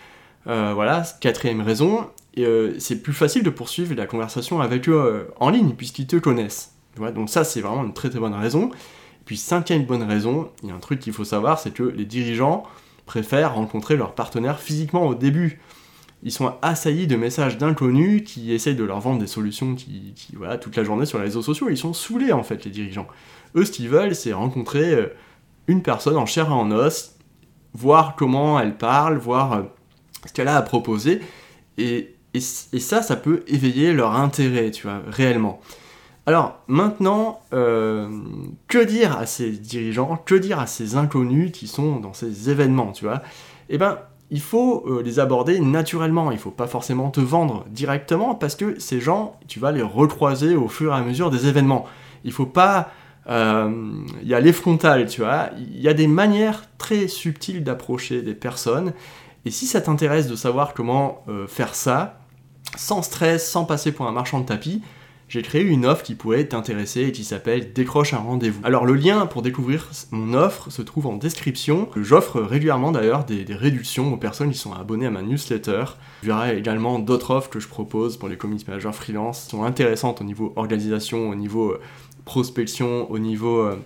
euh, 0.46 0.72
voilà, 0.74 1.04
quatrième 1.20 1.60
raison, 1.60 2.08
euh, 2.38 2.74
c'est 2.78 3.02
plus 3.02 3.12
facile 3.12 3.42
de 3.42 3.50
poursuivre 3.50 3.94
la 3.94 4.06
conversation 4.06 4.62
avec 4.62 4.88
eux 4.88 4.94
euh, 4.94 5.24
en 5.40 5.50
ligne, 5.50 5.72
puisqu'ils 5.72 6.06
te 6.06 6.16
connaissent. 6.16 6.72
donc 7.14 7.28
ça, 7.28 7.44
c'est 7.44 7.60
vraiment 7.60 7.84
une 7.84 7.92
très 7.92 8.08
très 8.08 8.18
bonne 8.18 8.32
raison. 8.32 8.70
Et 8.70 9.24
puis 9.26 9.36
cinquième 9.36 9.84
bonne 9.84 10.04
raison, 10.04 10.48
il 10.62 10.70
y 10.70 10.72
a 10.72 10.74
un 10.74 10.78
truc 10.78 11.00
qu'il 11.00 11.12
faut 11.12 11.24
savoir, 11.24 11.58
c'est 11.58 11.74
que 11.74 11.82
les 11.82 12.06
dirigeants 12.06 12.64
préfèrent 13.04 13.56
rencontrer 13.56 13.96
leurs 13.96 14.14
partenaires 14.14 14.58
physiquement 14.58 15.06
au 15.06 15.14
début 15.14 15.60
ils 16.24 16.32
sont 16.32 16.54
assaillis 16.62 17.06
de 17.06 17.16
messages 17.16 17.58
d'inconnus 17.58 18.22
qui 18.24 18.52
essayent 18.52 18.74
de 18.74 18.82
leur 18.82 18.98
vendre 18.98 19.20
des 19.20 19.26
solutions 19.26 19.74
qui, 19.74 20.14
voilà, 20.34 20.56
toute 20.56 20.74
la 20.74 20.82
journée 20.82 21.04
sur 21.04 21.18
les 21.18 21.24
réseaux 21.24 21.42
sociaux. 21.42 21.68
Ils 21.68 21.76
sont 21.76 21.92
saoulés, 21.92 22.32
en 22.32 22.42
fait, 22.42 22.64
les 22.64 22.70
dirigeants. 22.70 23.06
Eux, 23.54 23.64
ce 23.66 23.70
qu'ils 23.70 23.90
veulent, 23.90 24.14
c'est 24.14 24.32
rencontrer 24.32 24.94
euh, 24.94 25.06
une 25.66 25.82
personne 25.82 26.16
en 26.16 26.24
chair 26.24 26.48
et 26.48 26.52
en 26.52 26.70
os, 26.70 27.16
voir 27.74 28.16
comment 28.16 28.58
elle 28.58 28.76
parle, 28.76 29.18
voir 29.18 29.52
euh, 29.52 29.62
ce 30.26 30.32
qu'elle 30.32 30.48
a 30.48 30.56
à 30.56 30.62
proposer. 30.62 31.20
Et, 31.76 32.14
et, 32.32 32.40
ça, 32.40 33.02
ça 33.02 33.16
peut 33.16 33.44
éveiller 33.46 33.92
leur 33.92 34.14
intérêt, 34.14 34.70
tu 34.70 34.86
vois, 34.86 35.02
réellement. 35.06 35.60
Alors, 36.24 36.58
maintenant, 36.68 37.42
euh, 37.52 38.08
que 38.66 38.82
dire 38.82 39.14
à 39.18 39.26
ces 39.26 39.50
dirigeants, 39.50 40.16
que 40.24 40.34
dire 40.34 40.58
à 40.58 40.66
ces 40.66 40.96
inconnus 40.96 41.52
qui 41.52 41.66
sont 41.68 42.00
dans 42.00 42.14
ces 42.14 42.48
événements, 42.48 42.92
tu 42.92 43.04
vois? 43.04 43.22
Eh 43.68 43.76
ben, 43.76 43.98
il 44.30 44.40
faut 44.40 44.84
euh, 44.86 45.02
les 45.02 45.20
aborder 45.20 45.60
naturellement, 45.60 46.30
il 46.32 46.38
faut 46.38 46.50
pas 46.50 46.66
forcément 46.66 47.10
te 47.10 47.20
vendre 47.20 47.64
directement 47.70 48.34
parce 48.34 48.56
que 48.56 48.78
ces 48.80 49.00
gens, 49.00 49.38
tu 49.48 49.60
vas 49.60 49.72
les 49.72 49.82
recroiser 49.82 50.56
au 50.56 50.68
fur 50.68 50.92
et 50.92 50.96
à 50.96 51.00
mesure 51.02 51.30
des 51.30 51.46
événements. 51.46 51.86
Il 52.24 52.32
faut 52.32 52.46
pas 52.46 52.90
euh, 53.28 53.70
y 54.22 54.34
aller 54.34 54.52
frontal, 54.52 55.06
tu 55.08 55.20
vois. 55.20 55.50
Il 55.58 55.80
y 55.80 55.88
a 55.88 55.94
des 55.94 56.06
manières 56.06 56.64
très 56.78 57.08
subtiles 57.08 57.64
d'approcher 57.64 58.22
des 58.22 58.34
personnes. 58.34 58.92
Et 59.44 59.50
si 59.50 59.66
ça 59.66 59.80
t'intéresse 59.80 60.26
de 60.26 60.36
savoir 60.36 60.74
comment 60.74 61.22
euh, 61.28 61.46
faire 61.46 61.74
ça, 61.74 62.20
sans 62.76 63.02
stress, 63.02 63.48
sans 63.50 63.64
passer 63.64 63.92
pour 63.92 64.06
un 64.06 64.12
marchand 64.12 64.40
de 64.40 64.46
tapis, 64.46 64.82
j'ai 65.28 65.42
créé 65.42 65.62
une 65.62 65.86
offre 65.86 66.02
qui 66.02 66.14
pourrait 66.14 66.44
t'intéresser 66.44 67.02
et 67.02 67.12
qui 67.12 67.24
s'appelle 67.24 67.72
Décroche 67.72 68.14
un 68.14 68.18
rendez-vous. 68.18 68.60
Alors 68.62 68.84
le 68.84 68.94
lien 68.94 69.26
pour 69.26 69.42
découvrir 69.42 69.90
mon 70.10 70.34
offre 70.34 70.70
se 70.70 70.82
trouve 70.82 71.06
en 71.06 71.16
description. 71.16 71.88
J'offre 71.96 72.40
régulièrement 72.40 72.92
d'ailleurs 72.92 73.24
des, 73.24 73.44
réductions 73.54 74.12
aux 74.12 74.16
personnes 74.16 74.50
qui 74.50 74.58
sont 74.58 74.72
abonnées 74.72 75.06
à 75.06 75.10
ma 75.10 75.22
newsletter. 75.22 75.84
Tu 76.20 76.26
verras 76.26 76.52
également 76.52 76.98
d'autres 76.98 77.30
offres 77.32 77.50
que 77.50 77.60
je 77.60 77.68
propose 77.68 78.16
pour 78.16 78.28
les 78.28 78.36
community 78.36 78.66
managers 78.68 78.92
freelance 78.92 79.44
qui 79.44 79.50
sont 79.50 79.64
intéressantes 79.64 80.20
au 80.20 80.24
niveau 80.24 80.52
organisation, 80.56 81.30
au 81.30 81.34
niveau 81.34 81.72
euh, 81.72 81.80
prospection, 82.24 83.10
au 83.10 83.18
niveau 83.18 83.60
euh, 83.60 83.76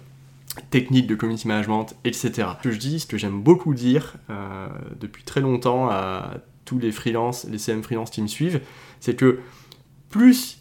technique 0.70 1.06
de 1.06 1.14
community 1.14 1.46
management, 1.46 1.94
etc. 2.04 2.32
Ce 2.58 2.62
que 2.62 2.72
je 2.72 2.78
dis, 2.78 3.00
ce 3.00 3.06
que 3.06 3.16
j'aime 3.16 3.40
beaucoup 3.40 3.74
dire 3.74 4.14
euh, 4.30 4.66
depuis 4.98 5.22
très 5.22 5.40
longtemps 5.40 5.88
à 5.88 6.34
tous 6.64 6.78
les 6.78 6.92
freelances, 6.92 7.46
les 7.50 7.58
CM 7.58 7.82
freelance 7.82 8.10
qui 8.10 8.22
me 8.22 8.26
suivent, 8.26 8.60
c'est 9.00 9.14
que 9.14 9.40
plus 10.10 10.58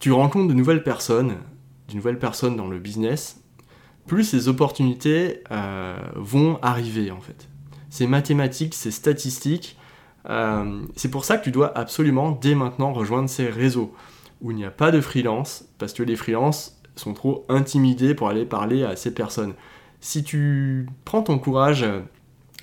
tu 0.00 0.10
rencontres 0.12 0.48
de 0.48 0.54
nouvelles 0.54 0.82
personnes, 0.82 1.36
de 1.88 1.94
nouvelles 1.94 2.18
personnes 2.18 2.56
dans 2.56 2.66
le 2.66 2.78
business, 2.78 3.42
plus 4.06 4.24
ces 4.24 4.48
opportunités 4.48 5.44
euh, 5.52 5.96
vont 6.16 6.58
arriver 6.62 7.10
en 7.10 7.20
fait. 7.20 7.48
C'est 7.90 8.06
mathématique, 8.06 8.74
c'est 8.74 8.90
statistique. 8.90 9.78
Euh, 10.28 10.82
c'est 10.96 11.10
pour 11.10 11.24
ça 11.24 11.38
que 11.38 11.44
tu 11.44 11.50
dois 11.50 11.76
absolument 11.76 12.32
dès 12.32 12.54
maintenant 12.54 12.92
rejoindre 12.92 13.28
ces 13.28 13.48
réseaux 13.48 13.94
où 14.40 14.50
il 14.50 14.56
n'y 14.56 14.64
a 14.64 14.70
pas 14.70 14.90
de 14.90 15.00
freelance, 15.00 15.66
parce 15.78 15.92
que 15.92 16.02
les 16.02 16.16
freelances 16.16 16.80
sont 16.96 17.12
trop 17.12 17.44
intimidés 17.48 18.14
pour 18.14 18.28
aller 18.28 18.46
parler 18.46 18.84
à 18.84 18.96
ces 18.96 19.12
personnes. 19.12 19.52
Si 20.00 20.24
tu 20.24 20.86
prends 21.04 21.22
ton 21.22 21.38
courage 21.38 21.84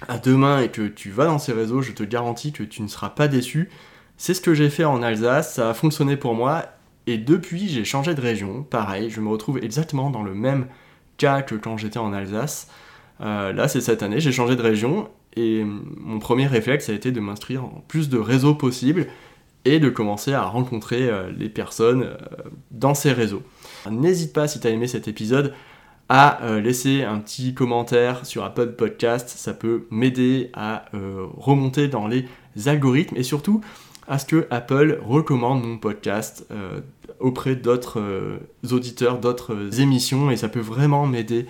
à 0.08 0.18
deux 0.18 0.36
mains 0.36 0.62
et 0.62 0.70
que 0.70 0.88
tu 0.88 1.12
vas 1.12 1.26
dans 1.26 1.38
ces 1.38 1.54
réseaux, 1.54 1.84
je 1.84 1.92
te 1.92 2.04
garantis 2.04 2.52
que 2.52 2.64
tu 2.64 2.82
ne 2.82 2.88
seras 2.88 3.10
pas 3.10 3.28
déçu. 3.28 3.70
C'est 4.18 4.34
ce 4.34 4.42
que 4.42 4.56
j'ai 4.56 4.72
fait 4.72 4.86
en 4.86 5.04
Alsace, 5.04 5.54
ça 5.54 5.70
a 5.70 5.74
fonctionné 5.76 6.18
pour 6.18 6.34
moi, 6.34 6.66
et 7.08 7.18
depuis 7.18 7.70
j'ai 7.70 7.86
changé 7.86 8.14
de 8.14 8.22
région, 8.22 8.64
pareil, 8.64 9.10
je 9.10 9.22
me 9.22 9.30
retrouve 9.30 9.58
exactement 9.64 10.10
dans 10.10 10.24
le 10.24 10.36
même 10.36 10.68
cas 11.16 11.42
que 11.42 11.56
quand 11.56 11.78
j'étais 11.78 12.00
en 12.00 12.14
Alsace. 12.14 12.70
Euh, 13.22 13.54
là 13.54 13.68
c'est 13.70 13.82
cette 13.82 14.04
année, 14.04 14.20
j'ai 14.20 14.34
changé 14.34 14.58
de 14.58 14.62
région, 14.62 15.10
et 15.36 15.64
mon 15.64 16.20
premier 16.20 16.46
réflexe 16.46 16.90
a 16.90 16.94
été 16.94 17.12
de 17.12 17.20
m'inscrire 17.20 17.64
en 17.64 17.84
plus 17.88 18.10
de 18.10 18.18
réseaux 18.20 18.54
possibles, 18.54 19.08
et 19.66 19.80
de 19.80 19.90
commencer 19.90 20.34
à 20.34 20.44
rencontrer 20.44 21.10
euh, 21.10 21.32
les 21.36 21.50
personnes 21.50 22.04
euh, 22.04 22.18
dans 22.72 22.94
ces 22.94 23.12
réseaux. 23.12 23.42
N'hésite 23.90 24.34
pas 24.34 24.48
si 24.48 24.60
tu 24.60 24.68
as 24.68 24.70
aimé 24.70 24.88
cet 24.88 25.08
épisode 25.08 25.54
à 26.10 26.40
laisser 26.64 27.04
un 27.04 27.20
petit 27.20 27.54
commentaire 27.54 28.26
sur 28.26 28.46
Apple 28.46 28.76
Podcast, 28.78 29.28
ça 29.28 29.54
peut 29.54 29.88
m'aider 29.92 30.52
à 30.54 30.86
remonter 30.94 31.90
dans 31.90 32.08
les 32.08 32.30
algorithmes 32.66 33.18
et 33.18 33.24
surtout 33.24 33.60
à 34.08 34.20
ce 34.20 34.26
que 34.26 34.48
Apple 34.50 35.00
recommande 35.06 35.64
mon 35.64 35.78
podcast 35.78 36.48
auprès 37.20 37.56
d'autres 37.56 38.02
auditeurs, 38.72 39.20
d'autres 39.20 39.80
émissions 39.80 40.32
et 40.32 40.38
ça 40.38 40.50
peut 40.50 40.60
vraiment 40.60 41.06
m'aider 41.06 41.46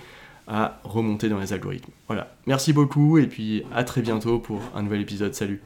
à 0.48 0.80
remonter 0.84 1.30
dans 1.30 1.40
les 1.40 1.54
algorithmes. 1.54 1.92
Voilà, 2.08 2.34
merci 2.46 2.74
beaucoup 2.74 3.18
et 3.18 3.28
puis 3.28 3.64
à 3.74 3.84
très 3.84 4.02
bientôt 4.02 4.40
pour 4.40 4.62
un 4.76 4.84
nouvel 4.84 5.02
épisode. 5.02 5.34
Salut 5.34 5.62